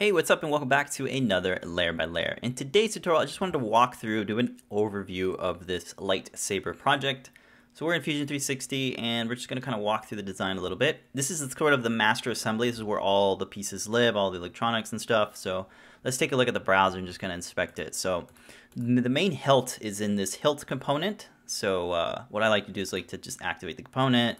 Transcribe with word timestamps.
Hey, 0.00 0.12
what's 0.12 0.30
up 0.30 0.42
and 0.42 0.50
welcome 0.50 0.70
back 0.70 0.88
to 0.92 1.06
another 1.06 1.58
Layer 1.62 1.92
by 1.92 2.06
Layer. 2.06 2.38
In 2.40 2.54
today's 2.54 2.94
tutorial, 2.94 3.20
I 3.20 3.26
just 3.26 3.38
wanted 3.38 3.52
to 3.52 3.58
walk 3.58 3.96
through, 3.96 4.24
do 4.24 4.38
an 4.38 4.56
overview 4.72 5.36
of 5.36 5.66
this 5.66 5.92
lightsaber 5.98 6.74
project. 6.74 7.28
So 7.74 7.84
we're 7.84 7.92
in 7.92 8.00
Fusion 8.00 8.26
360 8.26 8.96
and 8.96 9.28
we're 9.28 9.34
just 9.34 9.50
gonna 9.50 9.60
kind 9.60 9.74
of 9.74 9.82
walk 9.82 10.06
through 10.06 10.16
the 10.16 10.22
design 10.22 10.56
a 10.56 10.62
little 10.62 10.78
bit. 10.78 11.02
This 11.12 11.30
is 11.30 11.52
sort 11.52 11.74
of 11.74 11.82
the 11.82 11.90
master 11.90 12.30
assembly. 12.30 12.70
This 12.70 12.78
is 12.78 12.82
where 12.82 12.98
all 12.98 13.36
the 13.36 13.44
pieces 13.44 13.90
live, 13.90 14.16
all 14.16 14.30
the 14.30 14.38
electronics 14.38 14.90
and 14.90 14.98
stuff. 14.98 15.36
So 15.36 15.66
let's 16.02 16.16
take 16.16 16.32
a 16.32 16.36
look 16.36 16.48
at 16.48 16.54
the 16.54 16.60
browser 16.60 16.96
and 16.96 17.06
just 17.06 17.20
kind 17.20 17.30
of 17.30 17.36
inspect 17.36 17.78
it. 17.78 17.94
So 17.94 18.26
the 18.74 19.10
main 19.10 19.32
hilt 19.32 19.76
is 19.82 20.00
in 20.00 20.16
this 20.16 20.32
hilt 20.32 20.66
component. 20.66 21.28
So 21.44 21.92
uh, 21.92 22.22
what 22.30 22.42
I 22.42 22.48
like 22.48 22.64
to 22.64 22.72
do 22.72 22.80
is 22.80 22.94
like 22.94 23.08
to 23.08 23.18
just 23.18 23.42
activate 23.42 23.76
the 23.76 23.82
component, 23.82 24.38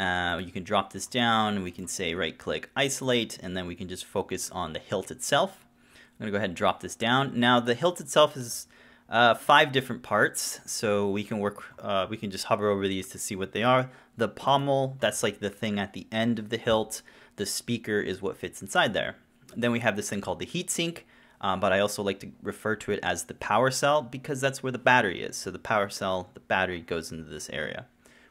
uh, 0.00 0.38
you 0.38 0.50
can 0.50 0.64
drop 0.64 0.92
this 0.92 1.06
down, 1.06 1.62
we 1.62 1.70
can 1.70 1.86
say 1.86 2.14
right 2.14 2.38
click 2.38 2.70
isolate, 2.74 3.38
and 3.42 3.54
then 3.56 3.66
we 3.66 3.74
can 3.74 3.86
just 3.86 4.04
focus 4.04 4.50
on 4.50 4.72
the 4.72 4.78
hilt 4.78 5.10
itself. 5.10 5.66
I'm 5.92 6.24
gonna 6.24 6.30
go 6.30 6.36
ahead 6.38 6.50
and 6.50 6.56
drop 6.56 6.80
this 6.80 6.96
down. 6.96 7.38
Now 7.38 7.60
the 7.60 7.74
hilt 7.74 8.00
itself 8.00 8.36
is 8.36 8.66
uh, 9.10 9.34
five 9.34 9.72
different 9.72 10.02
parts, 10.02 10.60
so 10.64 11.10
we 11.10 11.22
can 11.22 11.38
work, 11.38 11.64
uh, 11.80 12.06
we 12.08 12.16
can 12.16 12.30
just 12.30 12.46
hover 12.46 12.70
over 12.70 12.88
these 12.88 13.08
to 13.08 13.18
see 13.18 13.36
what 13.36 13.52
they 13.52 13.62
are. 13.62 13.90
The 14.16 14.28
pommel, 14.28 14.96
that's 15.00 15.22
like 15.22 15.40
the 15.40 15.50
thing 15.50 15.78
at 15.78 15.92
the 15.92 16.06
end 16.10 16.38
of 16.38 16.48
the 16.48 16.56
hilt. 16.56 17.02
The 17.36 17.44
speaker 17.44 18.00
is 18.00 18.22
what 18.22 18.36
fits 18.38 18.62
inside 18.62 18.94
there. 18.94 19.16
Then 19.54 19.72
we 19.72 19.80
have 19.80 19.96
this 19.96 20.08
thing 20.08 20.22
called 20.22 20.38
the 20.38 20.46
heatsink, 20.46 21.00
um, 21.42 21.60
but 21.60 21.72
I 21.72 21.80
also 21.80 22.02
like 22.02 22.20
to 22.20 22.30
refer 22.42 22.76
to 22.76 22.92
it 22.92 23.00
as 23.02 23.24
the 23.24 23.34
power 23.34 23.70
cell 23.70 24.00
because 24.00 24.40
that's 24.40 24.62
where 24.62 24.72
the 24.72 24.78
battery 24.78 25.22
is. 25.22 25.36
So 25.36 25.50
the 25.50 25.58
power 25.58 25.90
cell, 25.90 26.30
the 26.34 26.40
battery 26.40 26.80
goes 26.80 27.10
into 27.12 27.28
this 27.28 27.50
area. 27.50 27.86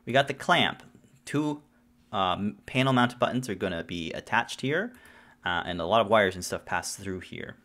We 0.06 0.14
got 0.14 0.28
the 0.28 0.34
clamp 0.34 0.84
two 1.30 1.62
um, 2.12 2.58
panel 2.66 2.92
mounted 2.92 3.20
buttons 3.20 3.48
are 3.50 3.56
going 3.56 3.72
to 3.72 3.84
be 3.84 4.12
attached 4.14 4.62
here 4.62 4.94
uh, 5.46 5.62
and 5.64 5.80
a 5.80 5.86
lot 5.86 6.02
of 6.02 6.10
wires 6.10 6.34
and 6.34 6.44
stuff 6.44 6.66
pass 6.66 6.96
through 6.96 7.20
here. 7.20 7.56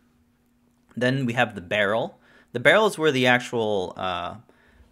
Then 0.95 1.25
we 1.25 1.33
have 1.33 1.55
the 1.55 1.61
barrel. 1.61 2.19
The 2.53 2.59
barrel 2.59 2.85
is 2.85 2.97
where 2.97 3.11
the 3.11 3.25
actual 3.25 3.93
uh, 3.97 4.35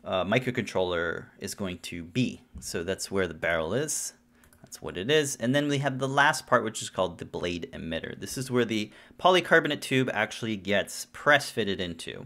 uh, 0.04 0.26
microcontroller 0.26 1.26
is 1.38 1.54
going 1.54 1.78
to 1.80 2.04
be. 2.04 2.42
So 2.60 2.84
that's 2.84 3.12
where 3.12 3.28
the 3.28 3.36
barrel 3.36 3.76
is. 3.76 4.14
That's 4.64 4.82
what 4.82 4.98
it 4.98 5.12
is. 5.12 5.36
And 5.36 5.54
then 5.54 5.68
we 5.68 5.78
have 5.78 6.00
the 6.00 6.08
last 6.08 6.48
part, 6.48 6.64
which 6.64 6.82
is 6.82 6.90
called 6.90 7.20
the 7.20 7.26
blade 7.26 7.70
emitter. 7.74 8.20
This 8.20 8.40
is 8.40 8.50
where 8.50 8.66
the 8.66 8.90
polycarbonate 9.20 9.82
tube 9.82 10.10
actually 10.12 10.58
gets 10.58 11.06
press 11.14 11.52
fitted 11.52 11.80
into. 11.80 12.26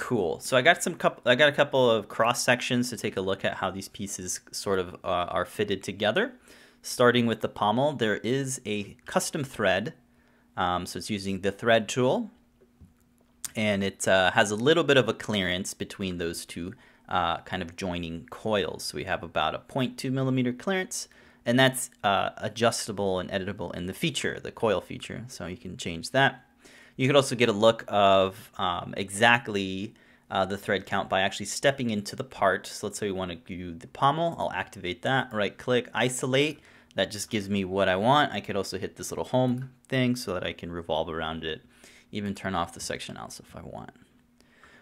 Cool. 0.00 0.40
So 0.40 0.56
I 0.56 0.62
got 0.62 0.82
some 0.82 0.94
couple. 0.94 1.22
I 1.30 1.34
got 1.34 1.50
a 1.50 1.52
couple 1.52 1.90
of 1.90 2.08
cross 2.08 2.42
sections 2.42 2.88
to 2.88 2.96
take 2.96 3.18
a 3.18 3.20
look 3.20 3.44
at 3.44 3.56
how 3.56 3.70
these 3.70 3.88
pieces 3.88 4.40
sort 4.50 4.78
of 4.78 4.94
uh, 5.04 5.28
are 5.28 5.44
fitted 5.44 5.82
together. 5.82 6.32
Starting 6.80 7.26
with 7.26 7.42
the 7.42 7.50
pommel, 7.50 7.92
there 7.92 8.16
is 8.16 8.62
a 8.64 8.96
custom 9.04 9.44
thread. 9.44 9.92
Um, 10.56 10.86
so 10.86 10.96
it's 10.96 11.10
using 11.10 11.42
the 11.42 11.52
thread 11.52 11.86
tool, 11.86 12.30
and 13.54 13.84
it 13.84 14.08
uh, 14.08 14.30
has 14.30 14.50
a 14.50 14.56
little 14.56 14.84
bit 14.84 14.96
of 14.96 15.06
a 15.06 15.12
clearance 15.12 15.74
between 15.74 16.16
those 16.16 16.46
two 16.46 16.72
uh, 17.10 17.42
kind 17.42 17.62
of 17.62 17.76
joining 17.76 18.24
coils. 18.30 18.84
So 18.84 18.96
we 18.96 19.04
have 19.04 19.22
about 19.22 19.54
a 19.54 19.58
0.2 19.58 20.10
millimeter 20.10 20.54
clearance, 20.54 21.08
and 21.44 21.60
that's 21.60 21.90
uh, 22.02 22.30
adjustable 22.38 23.18
and 23.18 23.30
editable 23.30 23.74
in 23.74 23.84
the 23.84 23.94
feature, 23.94 24.40
the 24.40 24.50
coil 24.50 24.80
feature. 24.80 25.26
So 25.28 25.44
you 25.44 25.58
can 25.58 25.76
change 25.76 26.12
that. 26.12 26.46
You 27.00 27.06
could 27.06 27.16
also 27.16 27.34
get 27.34 27.48
a 27.48 27.52
look 27.52 27.82
of 27.88 28.50
um, 28.58 28.92
exactly 28.94 29.94
uh, 30.30 30.44
the 30.44 30.58
thread 30.58 30.84
count 30.84 31.08
by 31.08 31.22
actually 31.22 31.46
stepping 31.46 31.88
into 31.88 32.14
the 32.14 32.24
part. 32.24 32.66
So 32.66 32.86
let's 32.86 32.98
say 32.98 33.06
we 33.06 33.12
want 33.12 33.30
to 33.30 33.36
do 33.38 33.72
the 33.72 33.86
pommel. 33.86 34.36
I'll 34.38 34.52
activate 34.52 35.00
that, 35.00 35.32
right 35.32 35.56
click, 35.56 35.88
isolate. 35.94 36.60
That 36.96 37.10
just 37.10 37.30
gives 37.30 37.48
me 37.48 37.64
what 37.64 37.88
I 37.88 37.96
want. 37.96 38.34
I 38.34 38.42
could 38.42 38.54
also 38.54 38.78
hit 38.78 38.96
this 38.96 39.10
little 39.10 39.24
home 39.24 39.70
thing 39.88 40.14
so 40.14 40.34
that 40.34 40.44
I 40.44 40.52
can 40.52 40.70
revolve 40.70 41.08
around 41.08 41.42
it, 41.42 41.62
even 42.12 42.34
turn 42.34 42.54
off 42.54 42.74
the 42.74 42.80
section 42.80 43.16
else 43.16 43.40
if 43.40 43.56
I 43.56 43.62
want. 43.62 43.92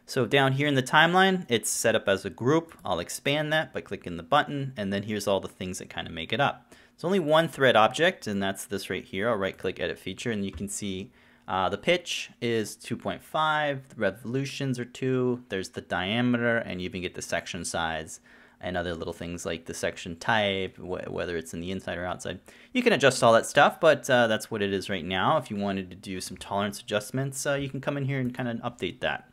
So 0.04 0.26
down 0.26 0.54
here 0.54 0.66
in 0.66 0.74
the 0.74 0.82
timeline, 0.82 1.46
it's 1.48 1.70
set 1.70 1.94
up 1.94 2.08
as 2.08 2.24
a 2.24 2.30
group. 2.30 2.76
I'll 2.84 2.98
expand 2.98 3.52
that 3.52 3.72
by 3.72 3.80
clicking 3.80 4.16
the 4.16 4.24
button, 4.24 4.72
and 4.76 4.92
then 4.92 5.04
here's 5.04 5.28
all 5.28 5.38
the 5.38 5.46
things 5.46 5.78
that 5.78 5.88
kind 5.88 6.08
of 6.08 6.12
make 6.12 6.32
it 6.32 6.40
up. 6.40 6.74
It's 6.94 7.04
only 7.04 7.20
one 7.20 7.46
thread 7.46 7.76
object, 7.76 8.26
and 8.26 8.42
that's 8.42 8.64
this 8.64 8.90
right 8.90 9.04
here. 9.04 9.28
I'll 9.28 9.36
right 9.36 9.56
click 9.56 9.78
edit 9.78 10.00
feature, 10.00 10.32
and 10.32 10.44
you 10.44 10.50
can 10.50 10.68
see 10.68 11.12
uh, 11.48 11.70
the 11.70 11.78
pitch 11.78 12.30
is 12.42 12.76
2.5, 12.76 13.80
the 13.88 13.96
revolutions 13.96 14.78
are 14.78 14.84
2, 14.84 15.44
there's 15.48 15.70
the 15.70 15.80
diameter, 15.80 16.58
and 16.58 16.82
you 16.82 16.84
even 16.84 17.00
get 17.00 17.14
the 17.14 17.22
section 17.22 17.64
size 17.64 18.20
and 18.60 18.76
other 18.76 18.94
little 18.94 19.14
things 19.14 19.46
like 19.46 19.64
the 19.64 19.72
section 19.72 20.16
type, 20.16 20.76
wh 20.76 21.10
whether 21.10 21.38
it's 21.38 21.54
in 21.54 21.60
the 21.60 21.70
inside 21.70 21.96
or 21.96 22.04
outside. 22.04 22.38
You 22.74 22.82
can 22.82 22.92
adjust 22.92 23.22
all 23.22 23.32
that 23.32 23.46
stuff, 23.46 23.80
but 23.80 24.10
uh, 24.10 24.26
that's 24.26 24.50
what 24.50 24.60
it 24.60 24.74
is 24.74 24.90
right 24.90 25.04
now. 25.04 25.38
If 25.38 25.50
you 25.50 25.56
wanted 25.56 25.88
to 25.88 25.96
do 25.96 26.20
some 26.20 26.36
tolerance 26.36 26.80
adjustments, 26.80 27.46
uh, 27.46 27.54
you 27.54 27.70
can 27.70 27.80
come 27.80 27.96
in 27.96 28.04
here 28.04 28.20
and 28.20 28.34
kind 28.34 28.48
of 28.48 28.56
update 28.58 29.00
that. 29.00 29.30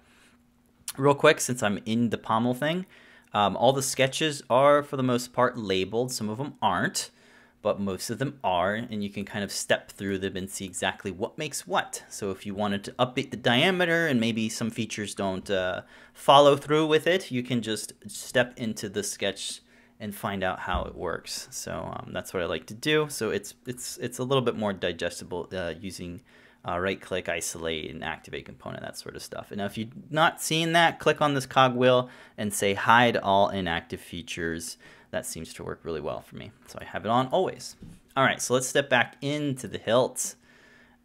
Real 0.97 1.15
quick, 1.15 1.41
since 1.41 1.61
I'm 1.61 1.79
in 1.85 2.11
the 2.11 2.17
pommel 2.17 2.53
thing, 2.53 2.85
um, 3.33 3.57
all 3.57 3.73
the 3.73 3.83
sketches 3.83 4.41
are, 4.49 4.81
for 4.81 4.95
the 4.95 5.03
most 5.03 5.33
part, 5.33 5.57
labeled. 5.57 6.13
Some 6.13 6.29
of 6.29 6.37
them 6.37 6.53
aren't 6.61 7.11
but 7.65 7.79
most 7.79 8.11
of 8.11 8.19
them 8.19 8.37
are, 8.43 8.75
and 8.75 9.03
you 9.03 9.09
can 9.09 9.25
kind 9.25 9.43
of 9.43 9.51
step 9.51 9.91
through 9.91 10.19
them 10.19 10.37
and 10.37 10.47
see 10.47 10.65
exactly 10.65 11.09
what 11.09 11.35
makes 11.35 11.65
what. 11.65 12.03
So 12.09 12.29
if 12.29 12.45
you 12.45 12.53
wanted 12.53 12.83
to 12.83 12.91
update 12.99 13.31
the 13.31 13.37
diameter 13.37 14.05
and 14.05 14.19
maybe 14.19 14.49
some 14.49 14.69
features 14.69 15.15
don't 15.15 15.49
uh, 15.49 15.81
follow 16.13 16.57
through 16.57 16.85
with 16.85 17.07
it, 17.07 17.31
you 17.31 17.41
can 17.41 17.63
just 17.63 17.93
step 18.05 18.53
into 18.55 18.87
the 18.87 19.01
sketch 19.01 19.61
and 19.99 20.13
find 20.13 20.43
out 20.43 20.59
how 20.59 20.83
it 20.83 20.93
works. 20.93 21.47
So 21.49 21.91
um, 21.91 22.11
that's 22.13 22.35
what 22.35 22.43
I 22.43 22.45
like 22.45 22.67
to 22.67 22.75
do. 22.75 23.07
So 23.09 23.31
it's 23.31 23.55
it's 23.65 23.97
it's 23.97 24.19
a 24.19 24.23
little 24.23 24.43
bit 24.43 24.55
more 24.55 24.71
digestible 24.71 25.49
uh, 25.51 25.73
using 25.81 26.21
uh, 26.67 26.77
right 26.77 27.01
click, 27.01 27.29
isolate, 27.29 27.89
and 27.89 28.03
activate 28.03 28.45
component, 28.45 28.83
that 28.83 28.99
sort 28.99 29.15
of 29.15 29.23
stuff. 29.23 29.49
And 29.49 29.57
now 29.57 29.65
if 29.65 29.75
you're 29.75 29.87
not 30.11 30.39
seeing 30.39 30.73
that, 30.73 30.99
click 30.99 31.19
on 31.19 31.33
this 31.33 31.47
cogwheel 31.47 32.09
and 32.37 32.53
say 32.53 32.75
hide 32.75 33.17
all 33.17 33.49
inactive 33.49 34.01
features 34.01 34.77
that 35.11 35.25
seems 35.25 35.53
to 35.55 35.63
work 35.63 35.81
really 35.83 36.01
well 36.01 36.21
for 36.21 36.35
me. 36.35 36.51
So 36.67 36.79
I 36.81 36.85
have 36.85 37.05
it 37.05 37.09
on 37.09 37.27
always. 37.27 37.75
All 38.17 38.23
right, 38.23 38.41
so 38.41 38.53
let's 38.53 38.67
step 38.67 38.89
back 38.89 39.17
into 39.21 39.67
the 39.67 39.77
hilt 39.77 40.35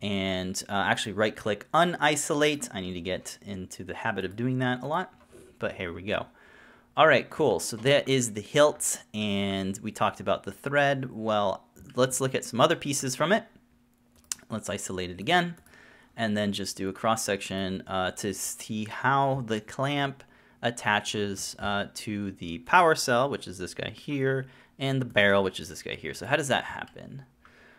and 0.02 0.62
uh, 0.68 0.72
actually 0.72 1.12
right 1.12 1.34
click 1.34 1.66
unisolate. 1.72 2.68
I 2.72 2.80
need 2.80 2.94
to 2.94 3.00
get 3.00 3.38
into 3.44 3.84
the 3.84 3.94
habit 3.94 4.24
of 4.24 4.36
doing 4.36 4.58
that 4.60 4.82
a 4.82 4.86
lot, 4.86 5.12
but 5.58 5.72
here 5.72 5.92
we 5.92 6.02
go. 6.02 6.26
All 6.96 7.06
right, 7.06 7.28
cool. 7.30 7.60
So 7.60 7.76
that 7.78 8.08
is 8.08 8.34
the 8.34 8.40
hilt 8.40 9.02
and 9.14 9.78
we 9.82 9.92
talked 9.92 10.20
about 10.20 10.44
the 10.44 10.52
thread. 10.52 11.10
Well, 11.10 11.64
let's 11.94 12.20
look 12.20 12.34
at 12.34 12.44
some 12.44 12.60
other 12.60 12.76
pieces 12.76 13.16
from 13.16 13.32
it. 13.32 13.44
Let's 14.50 14.68
isolate 14.68 15.10
it 15.10 15.20
again 15.20 15.56
and 16.16 16.36
then 16.36 16.52
just 16.52 16.76
do 16.76 16.88
a 16.88 16.92
cross 16.92 17.24
section 17.24 17.82
uh, 17.86 18.10
to 18.12 18.34
see 18.34 18.84
how 18.84 19.42
the 19.46 19.60
clamp 19.60 20.22
attaches 20.62 21.56
uh, 21.58 21.86
to 21.94 22.32
the 22.32 22.58
power 22.60 22.94
cell, 22.94 23.28
which 23.28 23.48
is 23.48 23.58
this 23.58 23.74
guy 23.74 23.90
here, 23.90 24.46
and 24.78 25.00
the 25.00 25.06
barrel, 25.06 25.42
which 25.42 25.60
is 25.60 25.68
this 25.68 25.82
guy 25.82 25.94
here. 25.94 26.14
So 26.14 26.26
how 26.26 26.36
does 26.36 26.48
that 26.48 26.64
happen? 26.64 27.24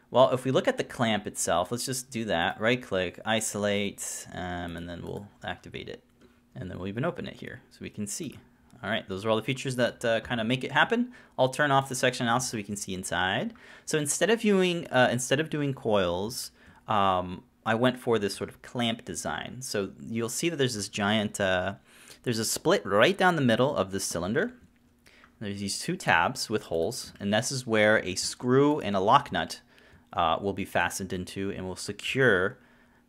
Well, 0.10 0.32
if 0.32 0.44
we 0.44 0.52
look 0.52 0.68
at 0.68 0.78
the 0.78 0.84
clamp 0.84 1.26
itself, 1.26 1.72
let's 1.72 1.86
just 1.86 2.12
do 2.12 2.26
that. 2.26 2.60
Right 2.60 2.82
click, 2.82 3.20
isolate, 3.26 4.28
um, 4.34 4.76
and 4.76 4.90
then 4.90 5.02
we'll 5.02 5.28
activate 5.44 5.88
it. 5.88 6.04
And 6.54 6.70
then 6.70 6.78
we'll 6.78 6.90
even 6.90 7.06
open 7.06 7.28
it 7.28 7.36
here 7.36 7.62
so 7.70 7.78
we 7.82 7.90
can 7.90 8.08
see. 8.08 8.38
All 8.84 8.90
right, 8.90 9.08
those 9.08 9.24
are 9.24 9.30
all 9.30 9.36
the 9.36 9.44
features 9.44 9.76
that 9.76 10.04
uh, 10.04 10.20
kind 10.22 10.42
of 10.42 10.48
make 10.48 10.64
it 10.64 10.72
happen. 10.72 11.12
I'll 11.38 11.50
turn 11.50 11.72
off 11.72 11.88
the 11.88 11.96
section 11.96 12.26
now 12.26 12.40
so 12.40 12.58
we 12.58 12.64
can 12.64 12.76
see 12.76 12.94
inside. 12.94 13.54
So 13.86 13.98
instead 13.98 14.30
of 14.30 14.42
viewing, 14.42 14.88
uh, 14.88 15.10
instead 15.12 15.40
of 15.40 15.50
doing 15.50 15.74
coils, 15.74 16.52
um, 16.88 17.44
I 17.66 17.76
went 17.76 18.00
for 18.00 18.18
this 18.18 18.36
sort 18.36 18.50
of 18.50 18.62
clamp 18.64 19.06
design. 19.06 19.62
So 19.62 19.92
you'll 20.00 20.30
see 20.30 20.50
that 20.50 20.56
there's 20.56 20.76
this 20.76 20.90
giant 20.90 21.40
uh, 21.40 21.76
there's 22.24 22.40
a 22.40 22.46
split 22.46 22.86
right 22.86 23.18
down 23.18 23.36
the 23.36 23.42
middle 23.42 23.76
of 23.76 23.92
the 23.92 24.00
cylinder. 24.00 24.54
There's 25.40 25.60
these 25.60 25.80
two 25.80 25.96
tabs 25.96 26.50
with 26.50 26.64
holes, 26.64 27.14
and 27.20 27.34
this 27.34 27.52
is 27.52 27.66
where 27.66 27.98
a 28.06 28.14
screw 28.14 28.80
and 28.80 28.96
a 28.96 29.00
lock 29.00 29.32
nut 29.32 29.62
uh, 30.14 30.38
will 30.40 30.54
be 30.54 30.66
fastened 30.66 31.14
into 31.14 31.52
and 31.52 31.66
will 31.66 31.76
secure, 31.76 32.60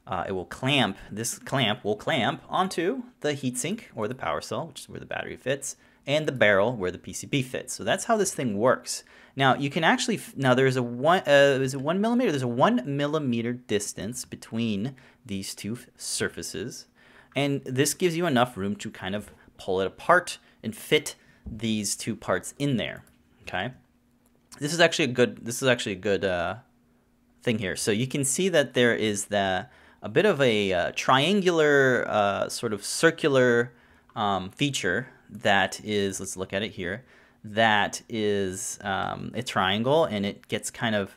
uh, 0.06 0.24
it 0.26 0.32
will 0.32 0.46
clamp, 0.46 0.96
this 1.10 1.38
clamp 1.38 1.84
will 1.84 1.96
clamp 1.96 2.42
onto 2.48 3.02
the 3.20 3.34
heatsink 3.34 3.82
or 3.94 4.08
the 4.08 4.14
power 4.14 4.40
cell, 4.40 4.68
which 4.68 4.80
is 4.80 4.88
where 4.88 5.00
the 5.00 5.04
battery 5.04 5.36
fits, 5.36 5.76
and 6.06 6.26
the 6.26 6.32
barrel 6.32 6.74
where 6.74 6.90
the 6.90 6.98
PCB 6.98 7.44
fits. 7.44 7.74
So 7.74 7.84
that's 7.84 8.04
how 8.04 8.16
this 8.16 8.32
thing 8.32 8.56
works. 8.56 9.04
Now 9.36 9.54
you 9.54 9.68
can 9.68 9.84
actually, 9.84 10.18
now 10.34 10.54
there's 10.54 10.76
a 10.76 10.82
one, 10.82 11.20
uh, 11.26 11.58
is 11.60 11.74
it 11.74 11.82
one 11.82 12.00
millimeter? 12.00 12.30
There's 12.30 12.42
a 12.42 12.48
one 12.48 12.82
millimeter 12.86 13.52
distance 13.52 14.24
between 14.24 14.96
these 15.26 15.54
two 15.54 15.78
surfaces 15.98 16.86
and 17.34 17.62
this 17.64 17.94
gives 17.94 18.16
you 18.16 18.26
enough 18.26 18.56
room 18.56 18.76
to 18.76 18.90
kind 18.90 19.14
of 19.14 19.30
pull 19.58 19.80
it 19.80 19.86
apart 19.86 20.38
and 20.62 20.74
fit 20.74 21.14
these 21.46 21.96
two 21.96 22.14
parts 22.14 22.54
in 22.58 22.76
there. 22.76 23.04
Okay. 23.42 23.72
This 24.58 24.72
is 24.72 24.80
actually 24.80 25.06
a 25.06 25.08
good, 25.08 25.44
this 25.44 25.62
is 25.62 25.68
actually 25.68 25.92
a 25.92 25.96
good 25.96 26.24
uh, 26.24 26.56
thing 27.42 27.58
here. 27.58 27.76
So 27.76 27.90
you 27.90 28.06
can 28.06 28.24
see 28.24 28.48
that 28.50 28.74
there 28.74 28.94
is 28.94 29.26
the, 29.26 29.66
a 30.02 30.08
bit 30.08 30.26
of 30.26 30.40
a 30.40 30.72
uh, 30.72 30.92
triangular 30.94 32.04
uh, 32.08 32.48
sort 32.48 32.72
of 32.72 32.84
circular 32.84 33.72
um, 34.14 34.50
feature 34.50 35.08
that 35.30 35.80
is, 35.82 36.20
let's 36.20 36.36
look 36.36 36.52
at 36.52 36.62
it 36.62 36.72
here, 36.72 37.04
that 37.44 38.02
is 38.08 38.78
um, 38.82 39.32
a 39.34 39.42
triangle 39.42 40.04
and 40.04 40.24
it 40.24 40.46
gets 40.48 40.70
kind 40.70 40.94
of 40.94 41.16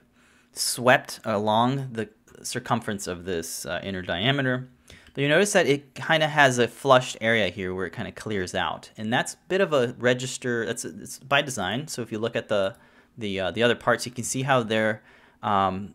swept 0.54 1.20
along 1.24 1.90
the 1.92 2.10
circumference 2.42 3.08
of 3.08 3.26
this 3.26 3.66
uh, 3.66 3.80
inner 3.84 4.02
diameter. 4.02 4.70
But 5.16 5.22
you 5.22 5.30
notice 5.30 5.54
that 5.54 5.66
it 5.66 5.96
kind 5.96 6.22
of 6.24 6.30
has 6.30 6.60
a 6.60 6.68
flushed 6.68 7.18
area 7.22 7.48
here 7.48 7.74
where 7.74 7.86
it 7.86 7.92
kind 7.92 8.08
of 8.08 8.16
clears 8.16 8.54
out, 8.54 8.92
and 8.98 9.12
that's 9.12 9.34
a 9.34 9.38
bit 9.48 9.62
of 9.62 9.72
a 9.72 9.96
register. 9.98 10.66
That's 10.66 10.84
it's 10.84 11.20
by 11.20 11.42
design. 11.42 11.88
So 11.88 12.02
if 12.02 12.12
you 12.12 12.20
look 12.20 12.36
at 12.36 12.50
the 12.50 12.76
the 13.18 13.40
uh, 13.40 13.52
the 13.52 13.64
other 13.64 13.76
parts, 13.76 14.06
you 14.06 14.12
can 14.12 14.26
see 14.26 14.44
how 14.44 14.62
they're 14.62 15.02
um, 15.42 15.94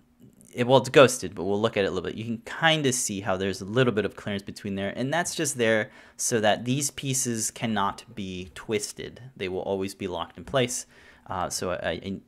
it, 0.54 0.66
well, 0.66 0.78
it's 0.78 0.88
ghosted, 0.88 1.34
but 1.34 1.44
we'll 1.44 1.60
look 1.60 1.76
at 1.76 1.84
it 1.84 1.88
a 1.88 1.90
little 1.90 2.08
bit. 2.08 2.16
You 2.16 2.24
can 2.24 2.38
kind 2.38 2.86
of 2.86 2.94
see 2.94 3.20
how 3.20 3.36
there's 3.36 3.60
a 3.60 3.64
little 3.64 3.92
bit 3.92 4.04
of 4.04 4.16
clearance 4.16 4.42
between 4.42 4.74
there, 4.74 4.92
and 4.96 5.12
that's 5.12 5.34
just 5.34 5.58
there 5.58 5.90
so 6.16 6.40
that 6.40 6.64
these 6.64 6.90
pieces 6.90 7.50
cannot 7.50 8.04
be 8.14 8.50
twisted. 8.54 9.20
They 9.36 9.48
will 9.48 9.60
always 9.60 9.94
be 9.94 10.08
locked 10.08 10.38
in 10.38 10.44
place. 10.44 10.86
Uh, 11.26 11.48
so 11.48 11.72
I, 11.72 12.20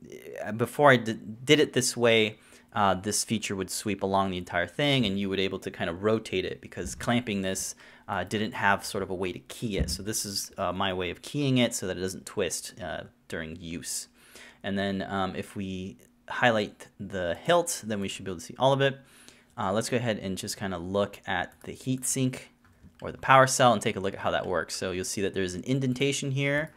I, 0.45 0.51
before 0.51 0.91
I 0.91 0.97
did 0.97 1.59
it 1.59 1.73
this 1.73 1.97
way, 1.97 2.37
uh, 2.73 2.95
this 2.95 3.23
feature 3.23 3.55
would 3.55 3.69
sweep 3.69 4.01
along 4.03 4.31
the 4.31 4.37
entire 4.37 4.67
thing, 4.67 5.05
and 5.05 5.19
you 5.19 5.29
would 5.29 5.37
be 5.37 5.43
able 5.43 5.59
to 5.59 5.71
kind 5.71 5.89
of 5.89 6.03
rotate 6.03 6.45
it 6.45 6.59
because 6.59 6.95
clamping 6.95 7.41
this 7.41 7.75
uh, 8.07 8.23
didn't 8.23 8.53
have 8.53 8.83
sort 8.83 9.03
of 9.03 9.09
a 9.09 9.15
way 9.15 9.31
to 9.31 9.39
key 9.39 9.77
it. 9.77 9.89
So 9.89 10.03
this 10.03 10.25
is 10.25 10.51
uh, 10.57 10.73
my 10.73 10.93
way 10.93 11.09
of 11.09 11.21
keying 11.21 11.57
it 11.59 11.73
so 11.73 11.87
that 11.87 11.97
it 11.97 12.01
doesn't 12.01 12.25
twist 12.25 12.73
uh, 12.81 13.03
during 13.27 13.55
use. 13.57 14.07
And 14.63 14.77
then 14.77 15.03
um, 15.03 15.35
if 15.35 15.55
we 15.55 15.97
highlight 16.27 16.87
the 16.99 17.37
hilt, 17.43 17.83
then 17.85 17.99
we 17.99 18.07
should 18.07 18.25
be 18.25 18.31
able 18.31 18.39
to 18.39 18.45
see 18.45 18.55
all 18.57 18.73
of 18.73 18.81
it. 18.81 18.99
Uh, 19.57 19.71
let's 19.71 19.89
go 19.89 19.97
ahead 19.97 20.17
and 20.17 20.37
just 20.37 20.57
kind 20.57 20.73
of 20.73 20.81
look 20.81 21.19
at 21.27 21.53
the 21.63 21.73
heat 21.73 22.05
sink 22.05 22.51
or 23.01 23.11
the 23.11 23.17
power 23.19 23.45
cell 23.45 23.73
and 23.73 23.81
take 23.81 23.95
a 23.95 23.99
look 23.99 24.13
at 24.13 24.19
how 24.21 24.31
that 24.31 24.47
works. 24.47 24.75
So 24.75 24.91
you'll 24.91 25.05
see 25.05 25.21
that 25.21 25.33
there's 25.33 25.53
an 25.53 25.63
indentation 25.65 26.31
here 26.31 26.71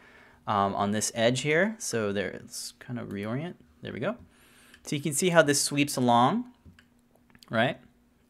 um, 0.46 0.74
on 0.74 0.90
this 0.90 1.10
edge 1.14 1.40
here. 1.40 1.76
So 1.78 2.12
there, 2.12 2.32
let's 2.40 2.74
kind 2.78 2.98
of 2.98 3.08
reorient. 3.08 3.54
There 3.80 3.92
we 3.92 4.00
go. 4.00 4.16
So 4.86 4.94
you 4.94 5.02
can 5.02 5.12
see 5.12 5.30
how 5.30 5.42
this 5.42 5.60
sweeps 5.60 5.96
along, 5.96 6.44
right? 7.50 7.78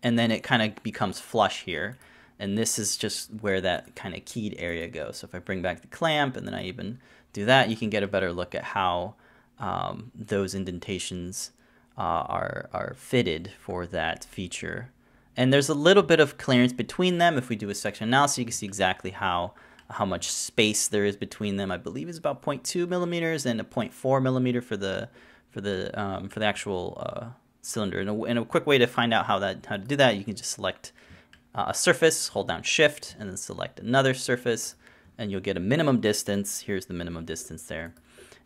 And 0.02 0.18
then 0.18 0.30
it 0.30 0.42
kind 0.42 0.62
of 0.62 0.82
becomes 0.82 1.20
flush 1.20 1.64
here. 1.64 1.98
And 2.38 2.56
this 2.56 2.78
is 2.78 2.96
just 2.96 3.30
where 3.40 3.60
that 3.60 3.94
kind 3.94 4.14
of 4.14 4.24
keyed 4.24 4.56
area 4.58 4.88
goes. 4.88 5.18
So 5.18 5.26
if 5.26 5.34
I 5.34 5.38
bring 5.38 5.62
back 5.62 5.82
the 5.82 5.86
clamp 5.86 6.36
and 6.36 6.46
then 6.46 6.54
I 6.54 6.64
even 6.64 6.98
do 7.34 7.44
that, 7.44 7.68
you 7.68 7.76
can 7.76 7.90
get 7.90 8.02
a 8.02 8.08
better 8.08 8.32
look 8.32 8.54
at 8.54 8.64
how 8.64 9.14
um, 9.58 10.10
those 10.14 10.54
indentations 10.54 11.50
uh, 11.98 12.00
are, 12.00 12.68
are 12.72 12.94
fitted 12.96 13.52
for 13.58 13.86
that 13.86 14.24
feature. 14.24 14.90
And 15.36 15.52
there's 15.52 15.68
a 15.68 15.74
little 15.74 16.02
bit 16.02 16.20
of 16.20 16.38
clearance 16.38 16.72
between 16.72 17.18
them. 17.18 17.36
If 17.36 17.50
we 17.50 17.56
do 17.56 17.68
a 17.68 17.74
section 17.74 18.08
analysis, 18.08 18.38
you 18.38 18.44
can 18.46 18.52
see 18.52 18.66
exactly 18.66 19.10
how 19.10 19.52
how 19.88 20.04
much 20.04 20.32
space 20.32 20.88
there 20.88 21.04
is 21.04 21.16
between 21.16 21.58
them. 21.58 21.70
I 21.70 21.76
believe 21.76 22.08
it's 22.08 22.18
about 22.18 22.42
0.2 22.42 22.88
millimeters 22.88 23.46
and 23.46 23.60
a 23.60 23.64
0.4 23.64 24.20
millimeter 24.20 24.60
for 24.60 24.76
the 24.76 25.08
for 25.56 25.62
the 25.62 25.98
um, 25.98 26.28
for 26.28 26.38
the 26.38 26.44
actual 26.44 26.98
uh, 27.00 27.28
cylinder. 27.62 27.98
And 27.98 28.10
a, 28.10 28.22
and 28.24 28.38
a, 28.38 28.44
quick 28.44 28.66
way 28.66 28.76
to 28.76 28.86
find 28.86 29.14
out 29.14 29.24
how 29.24 29.38
that 29.38 29.64
how 29.64 29.78
to 29.78 29.82
do 29.82 29.96
that, 29.96 30.14
you 30.18 30.22
can 30.22 30.36
just 30.36 30.50
select 30.50 30.92
uh, 31.54 31.64
a 31.68 31.74
surface, 31.74 32.28
hold 32.28 32.48
down 32.48 32.62
Shift, 32.62 33.16
and 33.18 33.30
then 33.30 33.38
select 33.38 33.80
another 33.80 34.12
surface, 34.12 34.74
and 35.16 35.30
you'll 35.30 35.40
get 35.40 35.56
a 35.56 35.60
minimum 35.60 36.02
distance. 36.02 36.60
Here's 36.60 36.84
the 36.84 36.92
minimum 36.92 37.24
distance 37.24 37.62
there. 37.62 37.94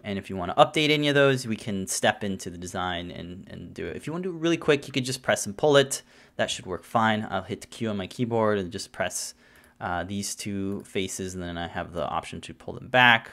And 0.04 0.20
if 0.20 0.30
you 0.30 0.36
want 0.36 0.56
to 0.56 0.64
update 0.64 0.90
any 0.90 1.08
of 1.08 1.16
those, 1.16 1.48
we 1.48 1.56
can 1.56 1.88
step 1.88 2.22
into 2.22 2.48
the 2.48 2.56
design 2.56 3.10
and, 3.10 3.44
and 3.50 3.74
do 3.74 3.88
it. 3.88 3.96
If 3.96 4.06
you 4.06 4.12
want 4.12 4.22
to 4.22 4.30
do 4.30 4.36
it 4.36 4.40
really 4.40 4.56
quick, 4.56 4.86
you 4.86 4.92
could 4.92 5.04
just 5.04 5.20
press 5.20 5.46
and 5.46 5.58
pull 5.58 5.76
it. 5.76 6.02
That 6.36 6.48
should 6.48 6.64
work 6.64 6.84
fine. 6.84 7.26
I'll 7.28 7.42
hit 7.42 7.68
Q 7.70 7.90
on 7.90 7.96
my 7.96 8.06
keyboard 8.06 8.58
and 8.58 8.70
just 8.70 8.92
press 8.92 9.34
uh, 9.80 10.04
these 10.04 10.36
two 10.36 10.82
faces, 10.82 11.34
and 11.34 11.42
then 11.42 11.58
I 11.58 11.66
have 11.66 11.92
the 11.92 12.06
option 12.06 12.40
to 12.42 12.54
pull 12.54 12.74
them 12.74 12.86
back 12.86 13.30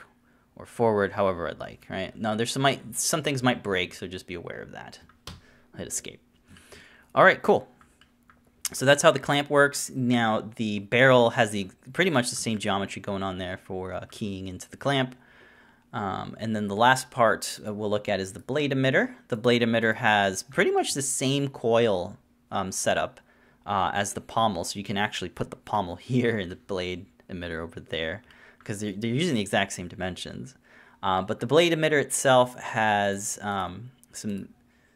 or 0.58 0.66
forward, 0.66 1.14
however 1.14 1.48
I'd 1.48 1.60
like, 1.60 1.86
right? 1.90 2.16
Now, 2.16 2.36
there's 2.36 2.52
some, 2.52 2.64
might, 2.64 2.98
some 2.98 3.24
things 3.24 3.44
might 3.44 3.64
break, 3.64 3.94
so 3.94 4.08
just 4.08 4.28
be 4.28 4.34
aware 4.34 4.62
of 4.62 4.72
that. 4.72 5.00
Hit 5.78 5.88
escape. 5.88 6.20
All 7.14 7.24
right, 7.24 7.42
cool. 7.42 7.68
So 8.74 8.86
that's 8.86 9.02
how 9.02 9.12
the 9.12 9.20
clamp 9.20 9.50
works. 9.50 9.90
Now, 9.92 10.50
the 10.56 10.80
barrel 10.80 11.30
has 11.32 11.52
the 11.52 11.70
pretty 11.94 12.12
much 12.12 12.30
the 12.30 12.36
same 12.36 12.58
geometry 12.58 13.02
going 13.02 13.24
on 13.24 13.38
there 13.38 13.58
for 13.58 13.94
uh, 13.94 14.06
keying 14.12 14.48
into 14.48 14.70
the 14.70 14.78
clamp. 14.78 15.16
Um, 15.94 16.36
and 16.40 16.56
then 16.56 16.68
the 16.68 16.76
last 16.76 17.10
part 17.10 17.60
uh, 17.66 17.74
we'll 17.74 17.90
look 17.90 18.10
at 18.10 18.20
is 18.20 18.34
the 18.34 18.40
blade 18.40 18.72
emitter. 18.72 19.14
The 19.30 19.38
blade 19.38 19.62
emitter 19.62 19.96
has 19.96 20.44
pretty 20.44 20.72
much 20.72 20.94
the 20.94 21.02
same 21.02 21.48
coil 21.48 22.18
um, 22.52 22.72
setup 22.72 23.22
uh, 23.66 23.92
as 23.94 24.14
the 24.14 24.22
pommel, 24.22 24.66
so 24.66 24.78
you 24.78 24.84
can 24.84 24.98
actually 24.98 25.30
put 25.30 25.50
the 25.50 25.56
pommel 25.56 25.96
here 26.02 26.38
and 26.38 26.52
the 26.52 26.58
blade 26.58 27.06
emitter 27.30 27.60
over 27.60 27.80
there 27.80 28.22
because 28.68 28.82
they're, 28.82 28.92
they're, 28.92 29.10
using 29.10 29.36
the 29.36 29.42
exact 29.42 29.72
same 29.72 29.88
dimensions. 29.88 30.56
Uh, 31.02 31.22
but 31.22 31.40
the 31.40 31.48
blade 31.48 31.72
emitter 31.72 32.02
itself 32.02 32.60
has 32.60 33.40
um, 33.42 33.92
some 34.12 34.50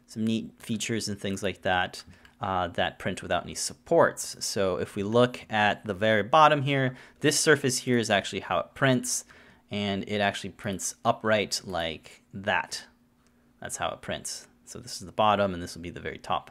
some 0.06 0.26
neat 0.26 0.52
features 0.58 1.08
and 1.08 1.18
things 1.18 1.42
like 1.42 1.62
that 1.62 2.04
uh, 2.42 2.68
that 2.68 2.98
print 2.98 3.22
without 3.22 3.44
any 3.44 3.54
supports. 3.54 4.36
So 4.40 4.76
if 4.76 4.94
we 4.94 5.02
look 5.02 5.40
at 5.48 5.86
the 5.86 5.94
very 5.94 6.22
bottom 6.22 6.60
here, 6.60 6.96
this 7.20 7.40
surface 7.40 7.78
here 7.78 7.96
is 7.96 8.10
actually 8.10 8.40
how 8.40 8.58
it 8.58 8.66
prints 8.74 9.24
and 9.70 10.04
it 10.06 10.20
actually 10.20 10.50
prints 10.50 10.96
upright 11.02 11.62
like 11.64 12.22
that. 12.34 12.84
That's 13.62 13.78
how 13.78 13.88
it 13.88 14.02
prints. 14.02 14.48
So 14.66 14.80
this 14.80 15.00
is 15.00 15.06
the 15.06 15.12
bottom 15.12 15.54
and 15.54 15.62
this 15.62 15.74
will 15.74 15.82
be 15.82 15.90
the 15.90 16.00
very 16.00 16.18
top. 16.18 16.50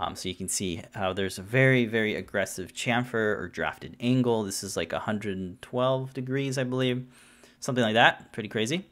Um, 0.00 0.14
so 0.14 0.28
you 0.28 0.34
can 0.34 0.48
see 0.48 0.82
how 0.94 1.12
there's 1.12 1.38
a 1.38 1.42
very, 1.42 1.84
very 1.84 2.14
aggressive 2.14 2.72
chamfer 2.72 3.36
or 3.36 3.48
drafted 3.48 3.96
angle. 3.98 4.44
This 4.44 4.62
is 4.62 4.76
like 4.76 4.92
112 4.92 6.14
degrees, 6.14 6.56
I 6.56 6.62
believe. 6.62 7.04
Something 7.58 7.82
like 7.82 7.94
that, 7.94 8.32
pretty 8.32 8.48
crazy. 8.48 8.86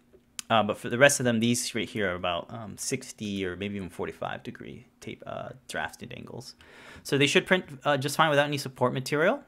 Uh, 0.50 0.64
but 0.64 0.78
for 0.78 0.88
the 0.88 0.98
rest 0.98 1.20
of 1.20 1.24
them, 1.24 1.38
these 1.38 1.74
right 1.76 1.88
here 1.88 2.10
are 2.10 2.16
about 2.16 2.52
um, 2.52 2.76
60 2.76 3.46
or 3.46 3.56
maybe 3.56 3.76
even 3.76 3.88
45 3.88 4.42
degree 4.42 4.86
tape 5.00 5.22
uh, 5.26 5.50
drafted 5.68 6.12
angles. 6.16 6.56
So 7.04 7.16
they 7.16 7.28
should 7.28 7.46
print 7.46 7.64
uh, 7.84 7.96
just 7.96 8.16
fine 8.16 8.30
without 8.30 8.46
any 8.46 8.58
support 8.58 8.92
material. 8.92 9.42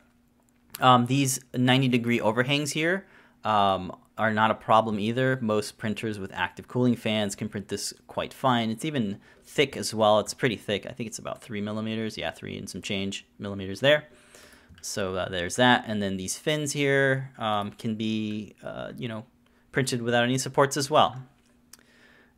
Um, 0.81 1.07
these 1.07 1.41
90 1.55 1.89
degree 1.89 2.21
overhangs 2.21 2.71
here 2.71 3.05
um, 3.45 3.95
are 4.17 4.33
not 4.33 4.51
a 4.51 4.55
problem 4.55 4.99
either. 4.99 5.39
Most 5.41 5.79
printers 5.79 6.19
with 6.19 6.33
active 6.35 6.69
cooling 6.69 6.97
fans 6.97 7.35
can 7.35 7.49
print 7.49 7.69
this 7.69 7.95
quite 8.07 8.35
fine. 8.35 8.71
It's 8.71 8.85
even 8.85 9.21
thick 9.45 9.77
as 9.77 9.95
well. 9.95 10.19
It's 10.19 10.35
pretty 10.35 10.57
thick. 10.57 10.87
I 10.87 10.93
think 10.93 11.07
it's 11.07 11.19
about 11.19 11.41
three 11.43 11.61
millimeters. 11.61 12.19
Yeah, 12.19 12.31
three 12.31 12.59
and 12.59 12.69
some 12.69 12.83
change 12.83 13.27
millimeters 13.39 13.81
there. 13.81 14.05
So 14.83 15.17
uh, 15.17 15.29
there's 15.29 15.57
that. 15.57 15.85
And 15.87 16.03
then 16.03 16.17
these 16.17 16.37
fins 16.37 16.73
here 16.73 17.33
um, 17.39 17.73
can 17.73 17.95
be, 17.95 18.55
uh, 18.63 18.93
you 18.97 19.09
know, 19.09 19.25
printed 19.73 20.03
without 20.03 20.25
any 20.25 20.39
supports 20.39 20.77
as 20.77 20.91
well. 20.91 21.17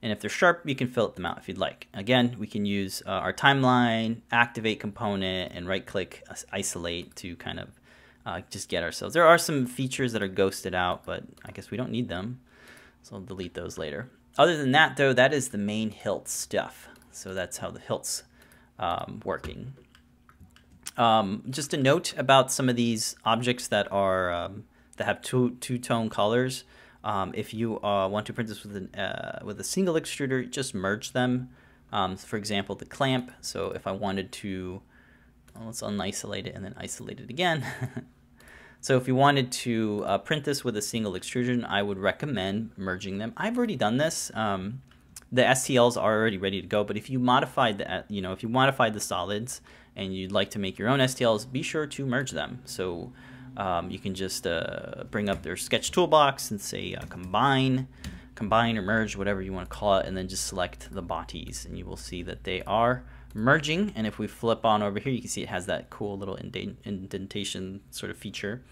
And 0.03 0.13
if 0.13 0.21
they're 0.21 0.31
sharp, 0.31 0.63
you 0.65 0.75
can 0.75 0.89
fillet 0.89 1.13
them 1.15 1.27
out 1.27 1.39
if 1.39 1.49
you'd 1.49 1.59
like. 1.59 1.87
Again, 1.93 2.37
we 2.39 2.47
can 2.47 2.65
use 2.65 3.03
uh, 3.07 3.11
our 3.11 3.33
timeline, 3.33 4.23
activate 4.33 4.81
component, 4.81 5.53
and 5.55 5.69
right 5.69 5.85
click 5.85 6.25
isolate 6.53 7.15
to 7.17 7.37
kind 7.37 7.61
of 7.61 7.80
uh, 8.27 8.41
just 8.51 8.69
get 8.69 8.83
ourselves. 8.83 9.15
There 9.15 9.27
are 9.27 9.39
some 9.39 9.67
features 9.67 10.13
that 10.13 10.23
are 10.23 10.29
ghosted 10.29 10.75
out, 10.75 11.05
but 11.05 11.25
I 11.45 11.53
guess 11.53 11.71
we 11.71 11.77
don't 11.77 11.91
need 11.91 12.09
them. 12.09 12.41
So 13.03 13.17
I'll 13.17 13.23
delete 13.23 13.55
those 13.55 13.79
later. 13.79 14.11
Other 14.39 14.57
than 14.57 14.73
that, 14.73 14.97
though, 14.97 15.13
that 15.13 15.33
is 15.33 15.49
the 15.49 15.59
main 15.59 15.91
hilt 15.91 16.29
stuff. 16.29 16.89
So 17.11 17.35
that's 17.35 17.59
how 17.59 17.71
the 17.71 17.81
hilt's 17.81 18.23
um, 18.79 19.21
working. 19.25 19.75
Um, 20.97 21.43
just 21.49 21.73
a 21.73 21.77
note 21.77 22.15
about 22.17 22.53
some 22.53 22.69
of 22.69 22.77
these 22.77 23.17
objects 23.25 23.69
that 23.69 23.91
are 23.91 24.31
um, 24.33 24.65
that 24.97 25.05
have 25.05 25.23
two 25.23 25.57
two 25.61 25.79
tone 25.79 26.11
colors. 26.11 26.65
Um, 27.03 27.33
if 27.35 27.55
you 27.55 27.83
uh, 27.83 28.07
want 28.09 28.27
to 28.27 28.33
print 28.33 28.49
this 28.49 28.63
with 28.63 28.77
an 28.77 28.95
uh, 28.95 29.41
with 29.43 29.59
a 29.61 29.65
single 29.65 29.95
extruder, 29.95 30.49
just 30.49 30.75
merge 30.75 31.13
them. 31.13 31.49
Um, 31.93 32.17
for 32.17 32.37
example, 32.37 32.75
the 32.75 32.85
clamp. 32.85 33.33
So 33.41 33.71
if 33.71 33.87
I 33.87 33.93
wanted 33.93 34.31
to 34.33 34.83
let's 35.65 35.83
unisolate 35.83 36.47
it 36.47 36.55
and 36.55 36.65
then 36.65 36.75
isolate 36.77 37.21
it 37.21 37.31
again. 37.31 37.65
so 38.81 38.97
if 38.97 39.09
you 39.09 39.15
wanted 39.15 39.53
to 39.53 40.05
uh, 40.07 40.19
print 40.19 40.45
this 40.45 40.65
with 40.65 40.77
a 40.77 40.83
single 40.83 41.15
extrusion, 41.15 41.65
I 41.65 41.83
would 41.83 41.99
recommend 41.99 42.73
merging 42.77 43.19
them. 43.19 43.33
I've 43.37 43.57
already 43.57 43.77
done 43.77 43.97
this. 43.97 44.31
Um, 44.35 44.83
the 45.33 45.43
STLs 45.43 45.97
are 45.97 46.19
already 46.19 46.39
ready 46.39 46.61
to 46.61 46.67
go, 46.67 46.83
but 46.83 46.97
if 46.97 47.09
you 47.09 47.19
modified 47.19 47.79
the, 47.79 47.93
uh, 47.93 48.03
you 48.09 48.21
know, 48.21 48.33
if 48.33 48.43
you 48.43 48.49
modified 48.49 48.95
the 48.95 49.01
solids 49.01 49.61
and 49.95 50.15
you'd 50.15 50.33
like 50.33 50.51
to 50.51 50.59
make 50.59 50.79
your 50.79 50.89
own 50.89 50.99
STLs, 50.99 51.51
be 51.51 51.63
sure 51.63 51.87
to 51.87 52.07
merge 52.07 52.33
them. 52.33 52.63
So 52.65 53.13
um, 53.57 53.91
you 53.91 53.99
can 53.99 54.15
just 54.15 54.47
uh, 54.47 55.05
bring 55.11 55.29
up 55.29 55.43
their 55.43 55.57
sketch 55.57 55.93
toolbox 55.93 56.51
and 56.51 56.61
say 56.61 56.95
uh, 56.95 57.05
combine, 57.07 57.89
combine 58.35 58.77
or 58.77 58.83
merge, 58.83 59.17
whatever 59.17 59.43
you 59.43 59.53
want 59.53 59.69
to 59.69 59.75
call 59.75 59.99
it, 59.99 60.07
and 60.07 60.17
then 60.17 60.29
just 60.29 60.47
select 60.47 60.89
the 60.93 61.03
bodies, 61.03 61.65
and 61.65 61.79
you 61.79 61.85
will 61.85 61.97
see 61.97 62.23
that 62.23 62.45
they 62.45 62.63
are 62.63 63.05
merging. 63.35 63.93
And 63.95 64.07
if 64.07 64.19
we 64.19 64.27
flip 64.27 64.65
on 64.65 64.83
over 64.83 64.99
here, 64.99 65.13
you 65.13 65.21
can 65.21 65.29
see 65.29 65.43
it 65.43 65.49
has 65.49 65.67
that 65.67 65.91
cool 65.91 66.19
little 66.19 66.37
indentation 66.37 67.81
sort 67.91 68.11
of 68.11 68.17
feature. 68.17 68.63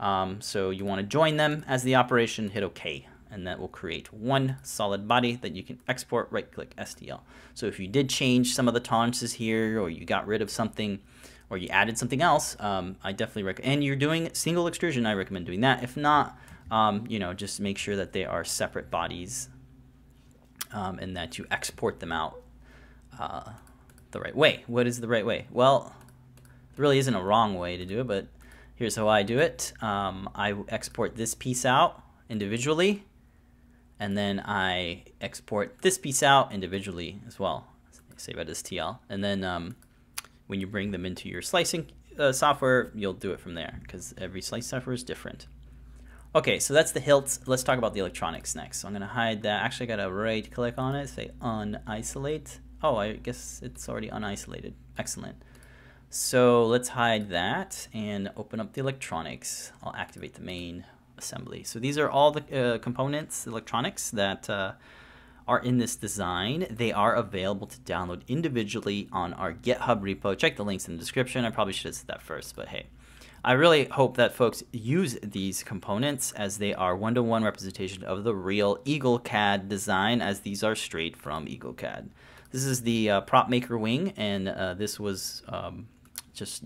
Um, 0.00 0.40
so 0.40 0.70
you 0.70 0.84
want 0.84 1.00
to 1.00 1.06
join 1.06 1.36
them 1.36 1.64
as 1.66 1.82
the 1.82 1.96
operation, 1.96 2.50
hit 2.50 2.62
OK, 2.62 3.06
and 3.30 3.46
that 3.46 3.58
will 3.58 3.68
create 3.68 4.12
one 4.12 4.56
solid 4.62 5.08
body 5.08 5.36
that 5.36 5.54
you 5.54 5.62
can 5.62 5.80
export, 5.88 6.28
right 6.30 6.50
click 6.50 6.74
STL. 6.76 7.20
So 7.54 7.66
if 7.66 7.80
you 7.80 7.88
did 7.88 8.08
change 8.08 8.54
some 8.54 8.68
of 8.68 8.74
the 8.74 8.80
tolerances 8.80 9.34
here, 9.34 9.80
or 9.80 9.90
you 9.90 10.04
got 10.04 10.26
rid 10.26 10.40
of 10.40 10.50
something, 10.50 11.00
or 11.50 11.58
you 11.58 11.68
added 11.68 11.98
something 11.98 12.22
else, 12.22 12.56
um, 12.60 12.96
I 13.02 13.12
definitely 13.12 13.42
recommend, 13.42 13.74
and 13.74 13.84
you're 13.84 13.96
doing 13.96 14.30
single 14.32 14.66
extrusion, 14.68 15.04
I 15.04 15.14
recommend 15.14 15.46
doing 15.46 15.62
that. 15.62 15.82
If 15.82 15.96
not, 15.96 16.38
um, 16.70 17.04
you 17.08 17.18
know, 17.18 17.34
just 17.34 17.60
make 17.60 17.78
sure 17.78 17.96
that 17.96 18.12
they 18.12 18.24
are 18.24 18.44
separate 18.44 18.90
bodies 18.90 19.48
um, 20.72 20.98
and 20.98 21.16
that 21.16 21.38
you 21.38 21.46
export 21.50 22.00
them 22.00 22.12
out 22.12 22.40
uh, 23.18 23.52
the 24.10 24.20
right 24.20 24.36
way. 24.36 24.64
What 24.66 24.86
is 24.86 25.00
the 25.00 25.08
right 25.08 25.24
way? 25.24 25.46
Well, 25.50 25.94
there 26.74 26.82
really 26.82 26.98
isn't 26.98 27.14
a 27.14 27.22
wrong 27.22 27.54
way 27.56 27.76
to 27.76 27.84
do 27.84 28.00
it, 28.00 28.06
but 28.06 28.26
here's 28.76 28.96
how 28.96 29.08
I 29.08 29.22
do 29.22 29.38
it. 29.38 29.72
Um, 29.80 30.28
I 30.34 30.54
export 30.68 31.16
this 31.16 31.34
piece 31.34 31.64
out 31.64 32.02
individually, 32.28 33.04
and 33.98 34.16
then 34.16 34.40
I 34.40 35.04
export 35.20 35.82
this 35.82 35.98
piece 35.98 36.22
out 36.22 36.52
individually 36.52 37.20
as 37.26 37.38
well. 37.38 37.66
Save 38.16 38.38
it 38.38 38.48
as 38.48 38.62
STL, 38.62 38.98
and 39.08 39.22
then 39.22 39.44
um, 39.44 39.76
when 40.48 40.60
you 40.60 40.66
bring 40.66 40.90
them 40.90 41.06
into 41.06 41.28
your 41.28 41.40
slicing 41.40 41.86
uh, 42.18 42.32
software, 42.32 42.90
you'll 42.94 43.12
do 43.12 43.30
it 43.32 43.38
from 43.38 43.54
there 43.54 43.78
because 43.82 44.12
every 44.18 44.42
slice 44.42 44.66
software 44.66 44.94
is 44.94 45.04
different. 45.04 45.46
Okay, 46.34 46.58
so 46.58 46.74
that's 46.74 46.92
the 46.92 47.00
hilt. 47.00 47.38
Let's 47.46 47.62
talk 47.62 47.78
about 47.78 47.94
the 47.94 48.00
electronics 48.00 48.54
next. 48.54 48.80
So 48.80 48.88
I'm 48.88 48.92
going 48.92 49.00
to 49.00 49.06
hide 49.06 49.42
that. 49.42 49.62
Actually, 49.62 49.92
I 49.92 49.96
got 49.96 50.02
to 50.04 50.12
right 50.12 50.50
click 50.50 50.74
on 50.76 50.94
it, 50.94 51.08
say 51.08 51.30
unisolate. 51.40 52.58
Oh, 52.82 52.96
I 52.96 53.14
guess 53.14 53.60
it's 53.62 53.88
already 53.88 54.08
unisolated. 54.10 54.74
Excellent. 54.96 55.36
So 56.10 56.64
let's 56.64 56.90
hide 56.90 57.28
that 57.30 57.88
and 57.92 58.30
open 58.36 58.60
up 58.60 58.72
the 58.72 58.80
electronics. 58.80 59.72
I'll 59.82 59.94
activate 59.94 60.34
the 60.34 60.42
main 60.42 60.84
assembly. 61.18 61.64
So 61.64 61.78
these 61.78 61.98
are 61.98 62.08
all 62.08 62.30
the 62.30 62.74
uh, 62.74 62.78
components, 62.78 63.46
electronics 63.46 64.10
that 64.10 64.48
uh, 64.48 64.72
are 65.46 65.58
in 65.58 65.78
this 65.78 65.96
design. 65.96 66.66
They 66.70 66.92
are 66.92 67.14
available 67.14 67.66
to 67.66 67.78
download 67.80 68.26
individually 68.28 69.08
on 69.12 69.34
our 69.34 69.52
GitHub 69.52 70.00
repo. 70.00 70.38
Check 70.38 70.56
the 70.56 70.64
links 70.64 70.86
in 70.86 70.94
the 70.94 71.00
description. 71.00 71.44
I 71.44 71.50
probably 71.50 71.72
should 71.72 71.88
have 71.88 71.96
said 71.96 72.06
that 72.06 72.22
first, 72.22 72.54
but 72.54 72.68
hey. 72.68 72.86
I 73.44 73.52
really 73.52 73.84
hope 73.84 74.16
that 74.16 74.34
folks 74.34 74.64
use 74.72 75.16
these 75.22 75.62
components 75.62 76.32
as 76.32 76.58
they 76.58 76.74
are 76.74 76.96
one-to-one 76.96 77.42
-one 77.42 77.44
representation 77.44 78.02
of 78.02 78.24
the 78.24 78.34
real 78.34 78.78
EagleCAD 78.78 79.68
design 79.68 80.20
as 80.20 80.40
these 80.40 80.64
are 80.64 80.74
straight 80.74 81.16
from 81.16 81.46
EagleCAD. 81.46 82.08
This 82.50 82.64
is 82.64 82.82
the 82.82 83.10
uh, 83.10 83.20
prop 83.22 83.48
maker 83.48 83.76
wing 83.76 84.14
and 84.16 84.48
uh, 84.48 84.74
this 84.74 84.98
was 84.98 85.42
um, 85.48 85.88
just 86.32 86.64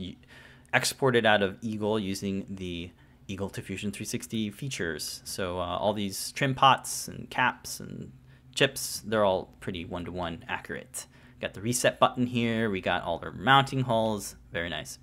exported 0.73 1.27
out 1.27 1.43
of 1.43 1.59
Eagle 1.61 1.99
using 1.99 2.47
the 2.49 2.91
Eagle 3.27 3.51
to 3.51 3.63
Fusion 3.63 3.91
360 3.91 4.51
features. 4.51 5.23
So 5.25 5.59
uh, 5.59 5.79
all 5.79 5.93
these 5.93 6.33
trim 6.33 6.55
pots 6.55 7.09
and 7.09 7.29
caps 7.31 7.81
and 7.81 8.13
chips, 8.55 9.03
they're 9.05 9.25
all 9.25 9.55
pretty 9.61 9.85
one-to-one 9.85 10.39
-one 10.39 10.45
accurate. 10.49 11.07
Got 11.41 11.55
the 11.55 11.61
reset 11.61 11.99
button 11.99 12.27
here. 12.27 12.71
We 12.71 12.81
got 12.81 13.03
all 13.03 13.19
our 13.23 13.33
mounting 13.33 13.81
holes. 13.81 14.37
Very 14.53 14.69
nice. 14.69 14.99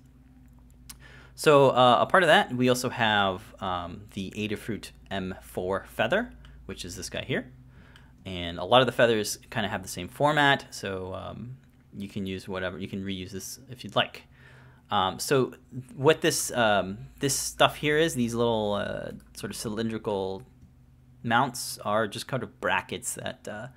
So 1.34 1.70
uh, 1.70 1.98
a 2.00 2.06
part 2.06 2.22
of 2.22 2.28
that, 2.28 2.52
we 2.54 2.68
also 2.68 2.88
have 2.90 3.42
um, 3.60 4.02
the 4.12 4.30
Adafruit 4.36 4.90
M4 5.10 5.86
feather, 5.86 6.32
which 6.66 6.84
is 6.84 6.96
this 6.96 7.10
guy 7.10 7.24
here. 7.24 7.52
And 8.26 8.58
a 8.58 8.64
lot 8.64 8.80
of 8.80 8.86
the 8.86 8.92
feathers 8.92 9.38
kind 9.48 9.64
of 9.64 9.72
have 9.72 9.82
the 9.82 9.88
same 9.88 10.08
format, 10.08 10.66
so 10.70 11.14
um, 11.14 11.56
you 11.96 12.08
can 12.08 12.26
use 12.26 12.46
whatever, 12.46 12.78
you 12.78 12.88
can 12.88 13.02
reuse 13.02 13.30
this 13.30 13.58
if 13.70 13.82
you'd 13.82 13.96
like. 13.96 14.24
Um, 14.90 15.18
so 15.18 15.54
what 15.94 16.20
this 16.20 16.50
um, 16.52 16.98
this 17.20 17.34
stuff 17.34 17.76
here 17.76 17.96
is, 17.96 18.14
these 18.14 18.34
little 18.34 18.74
uh, 18.74 19.12
sort 19.34 19.50
of 19.50 19.56
cylindrical 19.56 20.42
mounts 21.22 21.78
are 21.78 22.08
just 22.08 22.26
kind 22.26 22.42
of 22.42 22.60
brackets 22.60 23.14
that 23.14 23.46
uh, 23.48 23.68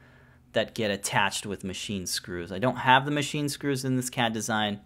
that 0.53 0.73
get 0.73 0.91
attached 0.91 1.45
with 1.45 1.63
machine 1.63 2.05
screws. 2.05 2.51
I 2.51 2.59
don't 2.59 2.77
have 2.77 3.05
the 3.05 3.11
machine 3.11 3.47
screws 3.47 3.85
in 3.85 3.95
this 3.95 4.09
CAD 4.09 4.33
design, 4.33 4.81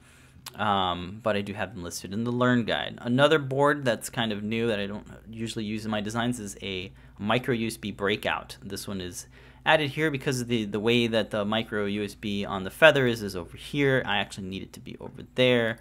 um, 0.55 1.19
but 1.21 1.35
I 1.35 1.41
do 1.41 1.53
have 1.53 1.73
them 1.73 1.83
listed 1.83 2.13
in 2.13 2.23
the 2.23 2.31
Learn 2.31 2.65
Guide. 2.65 2.97
Another 3.01 3.39
board 3.39 3.85
that's 3.85 4.09
kind 4.09 4.31
of 4.31 4.43
new 4.43 4.67
that 4.67 4.79
I 4.79 4.87
don't 4.87 5.07
usually 5.29 5.65
use 5.65 5.85
in 5.85 5.91
my 5.91 6.01
designs 6.01 6.39
is 6.39 6.57
a 6.61 6.91
micro 7.19 7.55
USB 7.55 7.95
breakout. 7.95 8.57
This 8.61 8.87
one 8.87 9.01
is 9.01 9.27
added 9.65 9.91
here 9.91 10.09
because 10.09 10.41
of 10.41 10.47
the, 10.47 10.65
the 10.65 10.79
way 10.79 11.07
that 11.07 11.31
the 11.31 11.43
micro 11.43 11.85
USB 11.87 12.47
on 12.47 12.63
the 12.63 12.71
feather 12.71 13.05
is 13.05 13.21
is 13.21 13.35
over 13.35 13.57
here. 13.57 14.01
I 14.05 14.17
actually 14.17 14.47
need 14.47 14.63
it 14.63 14.73
to 14.73 14.79
be 14.79 14.97
over 14.99 15.23
there. 15.35 15.79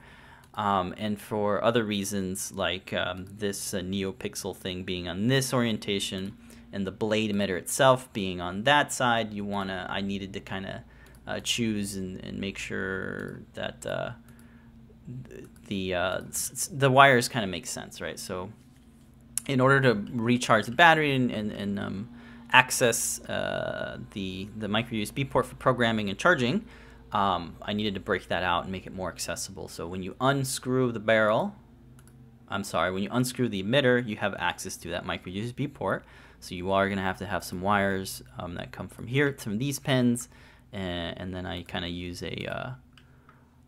Um, 0.54 0.94
and 0.96 1.20
for 1.20 1.62
other 1.62 1.84
reasons 1.84 2.50
like 2.52 2.92
um, 2.92 3.26
this 3.30 3.74
uh, 3.74 3.80
NeoPixel 3.80 4.56
thing 4.56 4.84
being 4.84 5.06
on 5.06 5.28
this 5.28 5.52
orientation 5.52 6.36
and 6.72 6.86
the 6.86 6.90
blade 6.90 7.30
emitter 7.30 7.58
itself 7.58 8.10
being 8.12 8.40
on 8.40 8.64
that 8.64 8.92
side, 8.92 9.32
you 9.32 9.44
wanna, 9.44 9.86
I 9.88 10.00
needed 10.00 10.32
to 10.32 10.40
kind 10.40 10.66
of 10.66 10.74
uh, 11.26 11.40
choose 11.40 11.96
and, 11.96 12.22
and 12.24 12.38
make 12.38 12.56
sure 12.56 13.42
that 13.54 13.84
uh, 13.84 14.10
the 15.68 15.94
uh, 15.94 16.20
the 16.70 16.90
wires 16.90 17.28
kind 17.28 17.44
of 17.44 17.50
make 17.50 17.66
sense, 17.66 18.00
right? 18.00 18.18
So 18.18 18.50
in 19.46 19.60
order 19.60 19.80
to 19.80 19.94
recharge 20.12 20.66
the 20.66 20.72
battery 20.72 21.14
and, 21.14 21.30
and, 21.30 21.52
and 21.52 21.78
um, 21.78 22.08
access 22.52 23.20
uh, 23.24 23.98
the 24.12 24.48
the 24.56 24.68
micro 24.68 24.98
USB 24.98 25.28
port 25.28 25.46
for 25.46 25.54
programming 25.56 26.10
and 26.10 26.18
charging, 26.18 26.64
um, 27.12 27.56
I 27.62 27.72
needed 27.72 27.94
to 27.94 28.00
break 28.00 28.28
that 28.28 28.42
out 28.42 28.64
and 28.64 28.72
make 28.72 28.86
it 28.86 28.94
more 28.94 29.08
accessible. 29.08 29.68
So 29.68 29.86
when 29.86 30.02
you 30.02 30.16
unscrew 30.20 30.92
the 30.92 31.00
barrel, 31.00 31.54
I'm 32.48 32.64
sorry, 32.64 32.92
when 32.92 33.02
you 33.02 33.10
unscrew 33.12 33.48
the 33.48 33.62
emitter, 33.62 34.06
you 34.06 34.16
have 34.16 34.34
access 34.38 34.76
to 34.78 34.90
that 34.90 35.04
micro 35.04 35.32
USB 35.32 35.72
port. 35.72 36.04
So 36.40 36.54
you 36.54 36.70
are 36.72 36.86
going 36.86 36.98
to 36.98 37.04
have 37.04 37.18
to 37.18 37.26
have 37.26 37.42
some 37.42 37.62
wires 37.62 38.22
um, 38.38 38.54
that 38.54 38.70
come 38.70 38.88
from 38.88 39.06
here, 39.06 39.34
from 39.38 39.58
these 39.58 39.78
pins, 39.78 40.28
and, 40.72 41.18
and 41.18 41.34
then 41.34 41.46
I 41.46 41.62
kind 41.62 41.84
of 41.84 41.90
use 41.90 42.22
a 42.22 42.46
uh, 42.46 42.70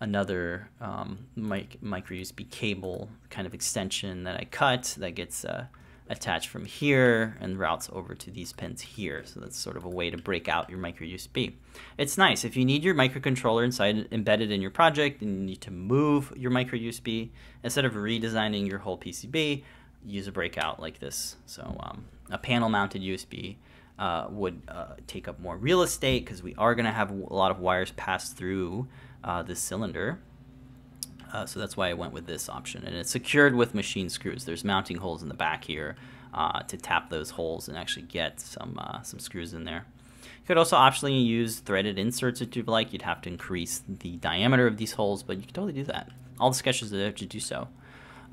another 0.00 0.68
um, 0.80 1.18
mic 1.36 1.82
micro 1.82 2.16
USB 2.16 2.48
cable 2.50 3.08
kind 3.30 3.46
of 3.46 3.54
extension 3.54 4.24
that 4.24 4.36
I 4.36 4.44
cut 4.44 4.94
that 4.98 5.12
gets 5.12 5.44
uh, 5.44 5.66
attached 6.08 6.48
from 6.48 6.64
here 6.64 7.36
and 7.40 7.58
routes 7.58 7.90
over 7.92 8.14
to 8.14 8.30
these 8.30 8.52
pins 8.52 8.80
here. 8.80 9.22
So 9.24 9.40
that's 9.40 9.58
sort 9.58 9.76
of 9.76 9.84
a 9.84 9.88
way 9.88 10.10
to 10.10 10.16
break 10.16 10.48
out 10.48 10.70
your 10.70 10.78
micro 10.78 11.06
USB. 11.06 11.52
It's 11.98 12.16
nice 12.16 12.44
if 12.44 12.56
you 12.56 12.64
need 12.64 12.82
your 12.82 12.94
microcontroller 12.94 13.64
inside 13.64 14.08
embedded 14.10 14.50
in 14.50 14.62
your 14.62 14.70
project 14.70 15.20
and 15.20 15.38
you 15.40 15.44
need 15.44 15.60
to 15.62 15.70
move 15.70 16.32
your 16.36 16.50
micro 16.50 16.78
USB 16.78 17.30
instead 17.62 17.84
of 17.84 17.92
redesigning 17.92 18.68
your 18.68 18.78
whole 18.78 18.96
PCB, 18.96 19.62
use 20.06 20.26
a 20.26 20.32
breakout 20.32 20.80
like 20.80 20.98
this. 20.98 21.36
So 21.46 21.76
um, 21.80 22.06
a 22.30 22.38
panel 22.38 22.68
mounted 22.68 23.02
USB 23.02 23.56
uh, 23.98 24.28
would 24.30 24.62
uh, 24.68 24.94
take 25.06 25.28
up 25.28 25.40
more 25.40 25.56
real 25.56 25.82
estate 25.82 26.24
because 26.24 26.42
we 26.42 26.54
are 26.54 26.74
going 26.74 26.86
to 26.86 26.92
have 26.92 27.10
a 27.10 27.34
lot 27.34 27.50
of 27.50 27.58
wires 27.58 27.90
pass 27.92 28.32
through 28.32 28.86
uh, 29.24 29.42
this 29.42 29.60
cylinder. 29.60 30.20
Uh, 31.32 31.44
so 31.44 31.60
that's 31.60 31.76
why 31.76 31.90
I 31.90 31.94
went 31.94 32.12
with 32.12 32.26
this 32.26 32.48
option. 32.48 32.84
And 32.84 32.96
it's 32.96 33.10
secured 33.10 33.54
with 33.54 33.74
machine 33.74 34.08
screws. 34.08 34.44
There's 34.44 34.64
mounting 34.64 34.98
holes 34.98 35.22
in 35.22 35.28
the 35.28 35.34
back 35.34 35.64
here 35.64 35.96
uh, 36.32 36.62
to 36.62 36.76
tap 36.76 37.10
those 37.10 37.30
holes 37.30 37.68
and 37.68 37.76
actually 37.76 38.06
get 38.06 38.40
some, 38.40 38.78
uh, 38.78 39.02
some 39.02 39.18
screws 39.18 39.52
in 39.52 39.64
there. 39.64 39.84
You 40.22 40.46
could 40.46 40.58
also 40.58 40.76
optionally 40.76 41.24
use 41.24 41.60
threaded 41.60 41.98
inserts 41.98 42.40
if 42.40 42.56
you'd 42.56 42.68
like. 42.68 42.92
You'd 42.92 43.02
have 43.02 43.20
to 43.22 43.28
increase 43.28 43.82
the 43.86 44.16
diameter 44.16 44.66
of 44.66 44.78
these 44.78 44.92
holes, 44.92 45.22
but 45.22 45.36
you 45.36 45.42
can 45.42 45.52
totally 45.52 45.74
do 45.74 45.84
that. 45.84 46.10
All 46.40 46.50
the 46.50 46.56
sketches 46.56 46.92
are 46.92 46.96
there 46.96 47.12
to 47.12 47.26
do 47.26 47.40
so. 47.40 47.68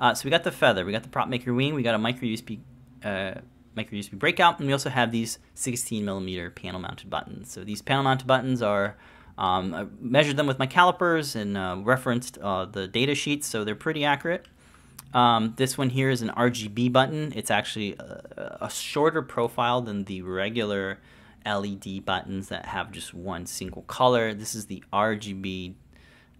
Uh, 0.00 0.14
so 0.14 0.24
we 0.24 0.30
got 0.30 0.44
the 0.44 0.52
feather, 0.52 0.84
we 0.84 0.92
got 0.92 1.02
the 1.02 1.08
prop 1.08 1.28
maker 1.28 1.52
wing, 1.54 1.74
we 1.74 1.82
got 1.82 1.94
a 1.94 1.98
micro 1.98 2.28
USB 2.28 2.60
uh, 3.02 3.40
micro 3.74 3.98
USB 3.98 4.18
breakout, 4.18 4.58
and 4.58 4.66
we 4.66 4.72
also 4.72 4.90
have 4.90 5.12
these 5.12 5.38
16 5.54 6.04
millimeter 6.04 6.50
panel 6.50 6.80
mounted 6.80 7.08
buttons. 7.08 7.50
So 7.50 7.64
these 7.64 7.82
panel 7.82 8.04
mounted 8.04 8.26
buttons 8.26 8.62
are 8.62 8.96
um, 9.38 9.74
I 9.74 9.86
measured 10.00 10.36
them 10.36 10.46
with 10.46 10.58
my 10.58 10.66
calipers 10.66 11.36
and 11.36 11.56
uh, 11.56 11.76
referenced 11.82 12.38
uh, 12.38 12.64
the 12.64 12.88
data 12.88 13.14
sheets, 13.14 13.46
so 13.46 13.64
they're 13.64 13.74
pretty 13.74 14.04
accurate. 14.04 14.46
Um, 15.12 15.54
this 15.56 15.76
one 15.76 15.90
here 15.90 16.10
is 16.10 16.22
an 16.22 16.30
RGB 16.30 16.92
button. 16.92 17.32
It's 17.36 17.50
actually 17.50 17.96
a, 17.98 18.58
a, 18.62 18.70
shorter 18.70 19.22
profile 19.22 19.80
than 19.80 20.04
the 20.04 20.22
regular 20.22 20.98
LED 21.44 22.04
buttons 22.04 22.48
that 22.48 22.66
have 22.66 22.92
just 22.92 23.14
one 23.14 23.46
single 23.46 23.82
color. 23.82 24.34
This 24.34 24.54
is 24.54 24.66
the 24.66 24.82
RGB 24.92 25.74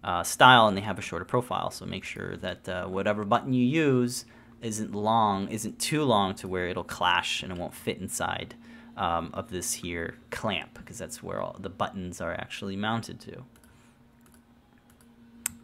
uh, 0.03 0.23
style, 0.23 0.67
and 0.67 0.75
they 0.75 0.81
have 0.81 0.99
a 0.99 1.01
shorter 1.01 1.25
profile. 1.25 1.71
So 1.71 1.85
make 1.85 2.03
sure 2.03 2.35
that 2.37 2.67
uh, 2.67 2.85
whatever 2.87 3.23
button 3.23 3.53
you 3.53 3.65
use 3.65 4.25
isn't 4.61 4.93
long, 4.93 5.47
isn't 5.49 5.79
too 5.79 6.03
long 6.03 6.35
to 6.35 6.47
where 6.47 6.67
it'll 6.67 6.83
clash 6.83 7.43
and 7.43 7.51
it 7.51 7.57
won't 7.57 7.73
fit 7.73 7.99
inside 7.99 8.55
um, 8.97 9.29
of 9.33 9.49
this 9.49 9.73
here 9.73 10.15
clamp 10.31 10.73
because 10.73 10.97
that's 10.97 11.23
where 11.23 11.39
all 11.39 11.55
the 11.59 11.69
buttons 11.69 12.19
are 12.19 12.33
actually 12.33 12.75
mounted 12.75 13.19
to. 13.21 13.43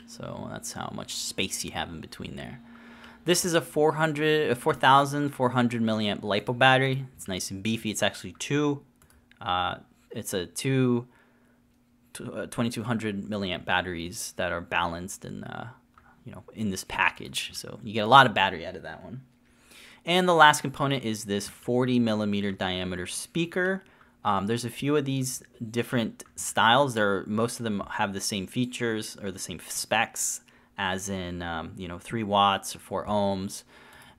So 0.08 0.48
that's 0.52 0.74
how 0.74 0.92
much 0.94 1.16
space 1.16 1.66
you 1.66 1.72
have 1.72 1.90
in 1.90 2.00
between 2.00 2.36
there. 2.36 2.60
This 3.25 3.46
is 3.46 3.54
a 3.54 3.62
400, 3.62 4.52
a 4.52 4.56
4,400 4.56 5.82
milliamp 5.82 6.22
LiPo 6.22 6.58
battery. 6.58 7.06
It's 7.16 7.28
nice 7.28 7.50
and 7.52 7.63
beefy. 7.63 7.90
It's 7.90 8.04
actually 8.04 8.36
two. 8.38 8.84
Uh, 9.42 9.78
it's 10.12 10.34
a 10.34 10.46
two 10.46 11.08
2200 12.13 13.24
uh, 13.24 13.28
milliamp 13.28 13.66
batteries 13.66 14.34
that 14.36 14.52
are 14.52 14.62
balanced 14.62 15.25
in, 15.25 15.44
uh, 15.46 15.70
you 16.25 16.32
know, 16.32 16.44
in 16.54 16.70
this 16.70 16.84
package. 16.84 17.52
So 17.54 17.80
you 17.84 17.94
get 17.94 18.02
a 18.02 18.08
lot 18.08 18.28
of 18.28 18.36
battery 18.36 18.68
out 18.68 18.75
of 18.75 18.84
that 18.84 19.04
one. 19.04 19.22
And 20.05 20.27
the 20.27 20.33
last 20.33 20.62
component 20.62 21.05
is 21.05 21.25
this 21.25 21.48
40 21.48 22.00
millimeter 22.00 22.51
diameter 22.51 23.07
speaker. 23.07 23.83
Um, 24.25 24.48
there's 24.48 24.65
a 24.65 24.69
few 24.69 24.95
of 24.95 25.05
these 25.05 25.43
different 25.72 26.24
styles. 26.36 26.93
There, 26.93 27.24
most 27.25 27.60
of 27.60 27.63
them 27.63 27.83
have 27.91 28.13
the 28.13 28.22
same 28.22 28.48
features 28.48 29.17
or 29.22 29.31
the 29.31 29.39
same 29.39 29.60
specs, 29.67 30.41
as 30.77 31.10
in 31.10 31.41
um, 31.41 31.74
you 31.77 31.88
know 31.88 32.00
three 32.00 32.24
watts 32.24 32.75
or 32.75 32.79
four 32.79 33.05
ohms. 33.05 33.63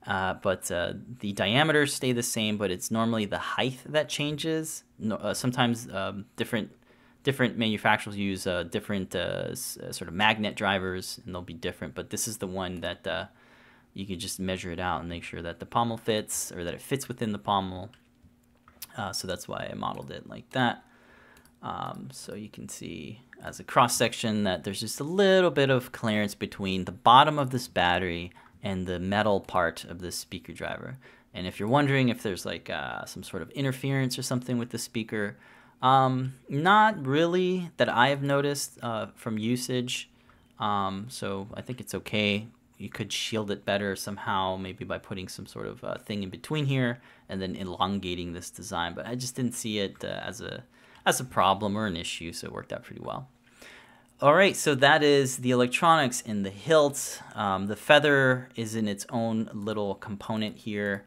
Uh, 0.06 0.34
but 0.34 0.70
uh, 0.70 0.92
the 1.20 1.32
diameters 1.32 1.94
stay 1.94 2.12
the 2.12 2.22
same, 2.22 2.58
but 2.58 2.70
it's 2.70 2.90
normally 2.90 3.24
the 3.24 3.38
height 3.38 3.78
that 3.86 4.08
changes. 4.08 4.84
No, 4.98 5.16
uh, 5.16 5.32
sometimes 5.32 5.88
um, 5.90 6.26
different 6.36 6.70
different 7.22 7.56
manufacturers 7.56 8.16
use 8.16 8.46
uh, 8.46 8.64
different 8.64 9.16
uh, 9.16 9.18
uh, 9.18 9.54
sort 9.54 10.08
of 10.08 10.12
magnet 10.12 10.56
drivers, 10.56 11.20
and 11.24 11.34
they'll 11.34 11.42
be 11.42 11.54
different. 11.54 11.94
But 11.94 12.10
this 12.10 12.28
is 12.28 12.36
the 12.36 12.46
one 12.46 12.82
that 12.82 13.30
you 13.94 14.06
could 14.06 14.18
just 14.18 14.38
measure 14.38 14.72
it 14.72 14.80
out 14.80 15.00
and 15.00 15.08
make 15.08 15.22
sure 15.22 15.40
that 15.40 15.60
the 15.60 15.66
pommel 15.66 15.96
fits 15.96 16.52
or 16.52 16.64
that 16.64 16.74
it 16.74 16.82
fits 16.82 17.08
within 17.08 17.32
the 17.32 17.38
pommel. 17.38 17.90
Uh, 18.96 19.12
so 19.12 19.26
that's 19.26 19.48
why 19.48 19.68
I 19.70 19.74
modeled 19.74 20.10
it 20.10 20.28
like 20.28 20.50
that. 20.50 20.84
Um, 21.62 22.08
so 22.12 22.34
you 22.34 22.50
can 22.50 22.68
see 22.68 23.22
as 23.42 23.58
a 23.58 23.64
cross 23.64 23.96
section 23.96 24.44
that 24.44 24.64
there's 24.64 24.80
just 24.80 25.00
a 25.00 25.04
little 25.04 25.50
bit 25.50 25.70
of 25.70 25.92
clearance 25.92 26.34
between 26.34 26.84
the 26.84 26.92
bottom 26.92 27.38
of 27.38 27.50
this 27.50 27.68
battery 27.68 28.32
and 28.62 28.86
the 28.86 28.98
metal 28.98 29.40
part 29.40 29.84
of 29.84 30.00
this 30.00 30.16
speaker 30.16 30.52
driver. 30.52 30.98
And 31.32 31.46
if 31.46 31.58
you're 31.58 31.68
wondering 31.68 32.08
if 32.08 32.22
there's 32.22 32.44
like 32.44 32.68
uh, 32.70 33.04
some 33.06 33.22
sort 33.22 33.42
of 33.42 33.50
interference 33.50 34.18
or 34.18 34.22
something 34.22 34.58
with 34.58 34.70
the 34.70 34.78
speaker, 34.78 35.36
um, 35.82 36.34
not 36.48 37.04
really 37.04 37.70
that 37.76 37.88
I 37.88 38.08
have 38.08 38.22
noticed 38.22 38.78
uh, 38.82 39.06
from 39.14 39.38
usage. 39.38 40.10
Um, 40.58 41.06
so 41.08 41.48
I 41.54 41.60
think 41.60 41.80
it's 41.80 41.94
okay. 41.94 42.46
You 42.76 42.88
could 42.88 43.12
shield 43.12 43.50
it 43.50 43.64
better 43.64 43.95
somehow, 43.95 44.57
maybe 44.57 44.85
by 44.85 44.99
putting 44.99 45.28
some 45.28 45.47
sort 45.47 45.66
of 45.66 45.85
uh, 45.85 45.99
thing 45.99 46.23
in 46.23 46.31
between 46.31 46.66
here 46.66 47.00
and 47.28 47.40
then 47.40 47.54
elongating 47.54 48.33
this 48.33 48.50
design. 48.50 48.95
But 48.95 49.07
I 49.07 49.14
just 49.14 49.37
didn't 49.37 49.54
see 49.54 49.78
it 49.78 50.04
uh, 50.04 50.21
as 50.25 50.40
a 50.40 50.64
as 51.07 51.21
a 51.21 51.25
problem 51.25 51.76
or 51.76 51.87
an 51.87 51.97
issue, 51.97 52.33
so 52.33 52.47
it 52.47 52.52
worked 52.52 52.73
out 52.73 52.83
pretty 52.83 53.02
well. 53.02 53.28
All 54.21 54.35
right, 54.35 54.57
so 54.57 54.75
that 54.76 55.02
is 55.02 55.38
the 55.38 55.50
electronics 55.50 56.21
in 56.21 56.45
the 56.45 56.50
hilt. 56.50 57.21
Um, 57.35 57.66
the 57.66 57.76
feather 57.76 58.49
is 58.57 58.75
in 58.75 58.88
its 58.88 59.04
own 59.11 59.50
little 59.52 59.97
component 59.97 60.57
here, 60.57 61.04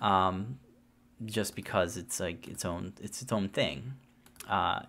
um, 0.00 0.58
just 1.24 1.54
because 1.54 1.96
it's 1.96 2.18
like 2.18 2.48
its 2.48 2.64
own 2.64 2.94
it's 3.00 3.22
its 3.22 3.32
own 3.32 3.48
thing. 3.48 3.94
Uh, 4.48 4.80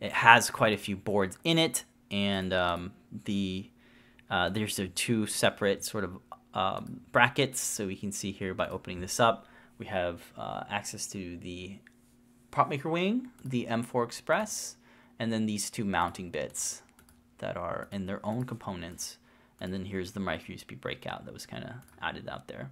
it 0.00 0.12
has 0.12 0.50
quite 0.50 0.72
a 0.72 0.78
few 0.78 0.96
boards 0.96 1.38
in 1.44 1.58
it, 1.58 1.84
and 2.10 2.52
um, 2.52 2.92
the 3.24 3.68
uh, 4.30 4.48
there's 4.48 4.76
the 4.76 4.88
two 4.88 5.26
separate 5.26 5.84
sort 5.84 6.04
of 6.04 6.18
um, 6.54 7.00
brackets. 7.12 7.60
So 7.60 7.86
we 7.86 7.96
can 7.96 8.12
see 8.12 8.32
here 8.32 8.54
by 8.54 8.68
opening 8.68 9.00
this 9.00 9.20
up, 9.20 9.46
we 9.78 9.86
have 9.86 10.22
uh, 10.36 10.64
access 10.68 11.06
to 11.08 11.36
the 11.38 11.78
prop 12.50 12.68
maker 12.68 12.88
wing, 12.88 13.28
the 13.44 13.66
M4 13.70 14.04
Express, 14.04 14.76
and 15.18 15.32
then 15.32 15.46
these 15.46 15.70
two 15.70 15.84
mounting 15.84 16.30
bits 16.30 16.82
that 17.38 17.56
are 17.56 17.88
in 17.92 18.06
their 18.06 18.24
own 18.24 18.44
components. 18.44 19.18
And 19.60 19.72
then 19.72 19.84
here's 19.84 20.12
the 20.12 20.20
micro 20.20 20.54
USB 20.54 20.80
breakout 20.80 21.24
that 21.24 21.34
was 21.34 21.46
kind 21.46 21.64
of 21.64 21.70
added 22.00 22.28
out 22.28 22.48
there. 22.48 22.70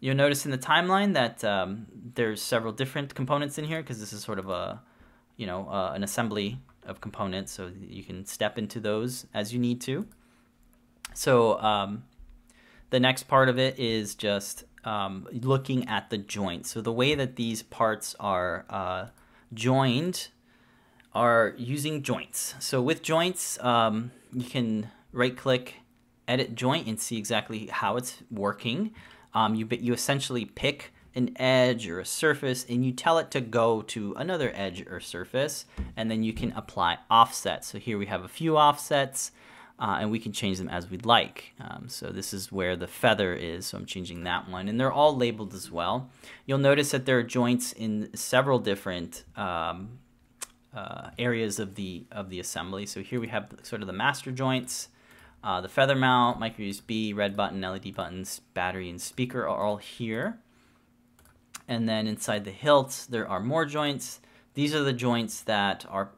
You'll 0.00 0.16
notice 0.16 0.44
in 0.44 0.52
the 0.52 0.58
timeline 0.58 1.14
that 1.14 1.42
um, 1.42 1.86
there's 2.14 2.40
several 2.40 2.72
different 2.72 3.14
components 3.14 3.58
in 3.58 3.64
here 3.64 3.80
because 3.80 3.98
this 3.98 4.12
is 4.12 4.22
sort 4.22 4.38
of 4.38 4.48
a, 4.48 4.80
you 5.36 5.46
know, 5.46 5.68
uh, 5.68 5.92
an 5.94 6.04
assembly 6.04 6.60
of 6.86 7.00
components. 7.00 7.52
So 7.52 7.70
you 7.80 8.04
can 8.04 8.24
step 8.24 8.58
into 8.58 8.78
those 8.78 9.26
as 9.34 9.52
you 9.52 9.58
need 9.58 9.80
to. 9.82 10.06
So 11.18 11.58
um, 11.58 12.04
the 12.90 13.00
next 13.00 13.24
part 13.24 13.48
of 13.48 13.58
it 13.58 13.76
is 13.76 14.14
just 14.14 14.62
um, 14.84 15.26
looking 15.32 15.88
at 15.88 16.10
the 16.10 16.16
joints. 16.16 16.70
So 16.70 16.80
the 16.80 16.92
way 16.92 17.16
that 17.16 17.34
these 17.34 17.60
parts 17.60 18.14
are 18.20 18.64
uh, 18.70 19.06
joined 19.52 20.28
are 21.12 21.54
using 21.58 22.04
joints. 22.04 22.54
So 22.60 22.80
with 22.80 23.02
joints, 23.02 23.58
um, 23.64 24.12
you 24.32 24.44
can 24.48 24.92
right 25.10 25.36
click, 25.36 25.74
edit 26.28 26.54
joint 26.54 26.86
and 26.86 27.00
see 27.00 27.18
exactly 27.18 27.66
how 27.66 27.96
it's 27.96 28.22
working. 28.30 28.94
Um, 29.34 29.56
you, 29.56 29.66
you 29.72 29.92
essentially 29.92 30.44
pick 30.44 30.92
an 31.16 31.32
edge 31.34 31.88
or 31.88 31.98
a 31.98 32.04
surface 32.04 32.64
and 32.68 32.86
you 32.86 32.92
tell 32.92 33.18
it 33.18 33.32
to 33.32 33.40
go 33.40 33.82
to 33.82 34.14
another 34.16 34.52
edge 34.54 34.86
or 34.88 35.00
surface 35.00 35.64
and 35.96 36.08
then 36.08 36.22
you 36.22 36.32
can 36.32 36.52
apply 36.52 36.98
offsets. 37.10 37.66
So 37.66 37.80
here 37.80 37.98
we 37.98 38.06
have 38.06 38.22
a 38.22 38.28
few 38.28 38.56
offsets 38.56 39.32
uh, 39.80 39.98
and 40.00 40.10
we 40.10 40.18
can 40.18 40.32
change 40.32 40.58
them 40.58 40.68
as 40.68 40.90
we'd 40.90 41.06
like. 41.06 41.54
Um, 41.60 41.88
so 41.88 42.08
this 42.08 42.34
is 42.34 42.50
where 42.50 42.76
the 42.76 42.88
feather 42.88 43.32
is, 43.32 43.66
so 43.66 43.78
I'm 43.78 43.86
changing 43.86 44.24
that 44.24 44.48
one. 44.48 44.68
And 44.68 44.78
they're 44.78 44.92
all 44.92 45.16
labeled 45.16 45.54
as 45.54 45.70
well. 45.70 46.10
You'll 46.46 46.58
notice 46.58 46.90
that 46.90 47.06
there 47.06 47.18
are 47.18 47.22
joints 47.22 47.72
in 47.72 48.10
several 48.14 48.58
different 48.58 49.24
um, 49.36 50.00
uh, 50.74 51.10
areas 51.18 51.58
of 51.58 51.76
the 51.76 52.06
of 52.10 52.28
the 52.28 52.40
assembly. 52.40 52.86
So 52.86 53.00
here 53.00 53.20
we 53.20 53.28
have 53.28 53.54
sort 53.62 53.82
of 53.82 53.86
the 53.86 53.92
master 53.92 54.32
joints, 54.32 54.88
uh, 55.44 55.60
the 55.60 55.68
feather 55.68 55.96
mount, 55.96 56.40
micro 56.40 56.64
USB, 56.64 57.14
red 57.14 57.36
button, 57.36 57.60
LED 57.60 57.94
buttons, 57.94 58.40
battery, 58.54 58.90
and 58.90 59.00
speaker 59.00 59.42
are 59.42 59.64
all 59.64 59.76
here. 59.76 60.38
And 61.68 61.88
then 61.88 62.06
inside 62.06 62.44
the 62.44 62.50
hilt, 62.50 63.06
there 63.10 63.28
are 63.28 63.40
more 63.40 63.64
joints. 63.64 64.20
These 64.58 64.74
are 64.74 64.82
the 64.82 64.92
joints 64.92 65.42
that 65.42 65.86
are, 65.88 66.10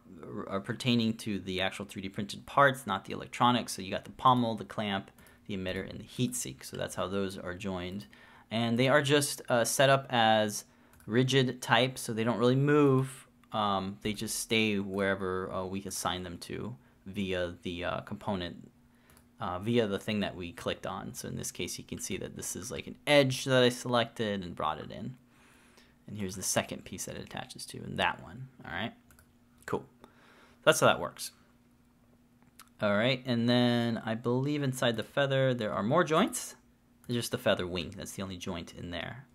are 0.46 0.60
pertaining 0.60 1.14
to 1.18 1.38
the 1.38 1.60
actual 1.60 1.84
3D 1.84 2.12
printed 2.12 2.46
parts, 2.46 2.86
not 2.86 3.04
the 3.04 3.12
electronics. 3.12 3.72
So 3.74 3.82
you 3.82 3.90
got 3.90 4.04
the 4.06 4.12
pommel, 4.12 4.54
the 4.54 4.64
clamp, 4.64 5.10
the 5.46 5.56
emitter, 5.56 5.88
and 5.88 6.00
the 6.00 6.04
heat 6.04 6.34
sink. 6.34 6.64
So 6.64 6.78
that's 6.78 6.94
how 6.94 7.06
those 7.06 7.36
are 7.36 7.54
joined. 7.54 8.06
And 8.50 8.78
they 8.78 8.88
are 8.88 9.02
just 9.02 9.42
uh, 9.50 9.64
set 9.64 9.90
up 9.90 10.06
as 10.08 10.64
rigid 11.06 11.60
type, 11.60 11.98
so 11.98 12.12
they 12.14 12.24
don't 12.24 12.38
really 12.38 12.56
move 12.56 13.26
um, 13.52 13.98
they 14.02 14.12
just 14.12 14.38
stay 14.38 14.78
wherever 14.78 15.52
uh, 15.52 15.64
we 15.64 15.82
assign 15.84 16.22
them 16.22 16.38
to 16.38 16.76
via 17.06 17.54
the 17.62 17.84
uh, 17.84 18.00
component, 18.00 18.70
uh, 19.40 19.58
via 19.58 19.86
the 19.86 19.98
thing 19.98 20.20
that 20.20 20.36
we 20.36 20.52
clicked 20.52 20.86
on. 20.86 21.14
So 21.14 21.28
in 21.28 21.36
this 21.36 21.50
case, 21.50 21.78
you 21.78 21.84
can 21.84 21.98
see 21.98 22.16
that 22.18 22.36
this 22.36 22.54
is 22.54 22.70
like 22.70 22.86
an 22.86 22.96
edge 23.06 23.44
that 23.44 23.62
I 23.62 23.68
selected 23.68 24.44
and 24.44 24.54
brought 24.54 24.78
it 24.78 24.90
in. 24.90 25.16
And 26.10 26.18
here's 26.18 26.36
the 26.36 26.42
second 26.42 26.84
piece 26.84 27.04
that 27.06 27.16
it 27.16 27.22
attaches 27.22 27.64
to, 27.66 27.78
and 27.78 27.96
that 27.98 28.22
one. 28.22 28.48
All 28.64 28.72
right, 28.72 28.92
cool. 29.64 29.84
That's 30.64 30.80
how 30.80 30.88
that 30.88 31.00
works. 31.00 31.30
All 32.82 32.96
right, 32.96 33.22
and 33.24 33.48
then 33.48 34.02
I 34.04 34.14
believe 34.14 34.62
inside 34.62 34.96
the 34.96 35.02
feather 35.02 35.54
there 35.54 35.72
are 35.72 35.82
more 35.82 36.02
joints. 36.02 36.56
It's 37.08 37.14
just 37.14 37.30
the 37.30 37.38
feather 37.38 37.66
wing. 37.66 37.94
That's 37.96 38.12
the 38.12 38.22
only 38.22 38.36
joint 38.36 38.74
in 38.76 38.90
there. 38.90 39.26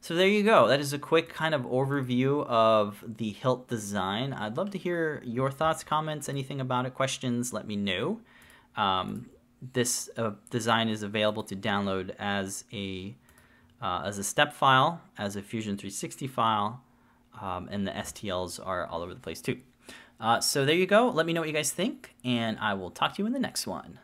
So 0.00 0.14
there 0.14 0.28
you 0.28 0.42
go. 0.42 0.66
That 0.66 0.80
is 0.80 0.92
a 0.92 0.98
quick 0.98 1.28
kind 1.28 1.54
of 1.54 1.62
overview 1.62 2.44
of 2.46 3.04
the 3.06 3.30
hilt 3.30 3.68
design. 3.68 4.32
I'd 4.32 4.56
love 4.56 4.70
to 4.70 4.78
hear 4.78 5.22
your 5.24 5.50
thoughts, 5.50 5.84
comments, 5.84 6.28
anything 6.28 6.60
about 6.60 6.86
it, 6.86 6.94
questions, 6.94 7.52
let 7.52 7.66
me 7.66 7.76
know. 7.76 8.20
Um, 8.76 9.30
this 9.72 10.10
uh, 10.16 10.32
design 10.50 10.88
is 10.88 11.04
available 11.04 11.44
to 11.44 11.54
download 11.54 12.14
as 12.18 12.64
a 12.72 13.14
uh, 13.82 14.02
as 14.04 14.18
a 14.18 14.24
step 14.24 14.52
file, 14.52 15.00
as 15.18 15.36
a 15.36 15.42
Fusion 15.42 15.76
360 15.76 16.26
file, 16.28 16.82
um, 17.40 17.68
and 17.70 17.86
the 17.86 17.90
STLs 17.90 18.64
are 18.64 18.86
all 18.86 19.02
over 19.02 19.12
the 19.12 19.20
place 19.20 19.40
too. 19.40 19.58
Uh, 20.20 20.40
so 20.40 20.64
there 20.64 20.76
you 20.76 20.86
go. 20.86 21.08
Let 21.08 21.26
me 21.26 21.32
know 21.32 21.40
what 21.40 21.48
you 21.48 21.54
guys 21.54 21.72
think, 21.72 22.14
and 22.24 22.56
I 22.60 22.74
will 22.74 22.90
talk 22.90 23.16
to 23.16 23.22
you 23.22 23.26
in 23.26 23.32
the 23.32 23.40
next 23.40 23.66
one. 23.66 23.98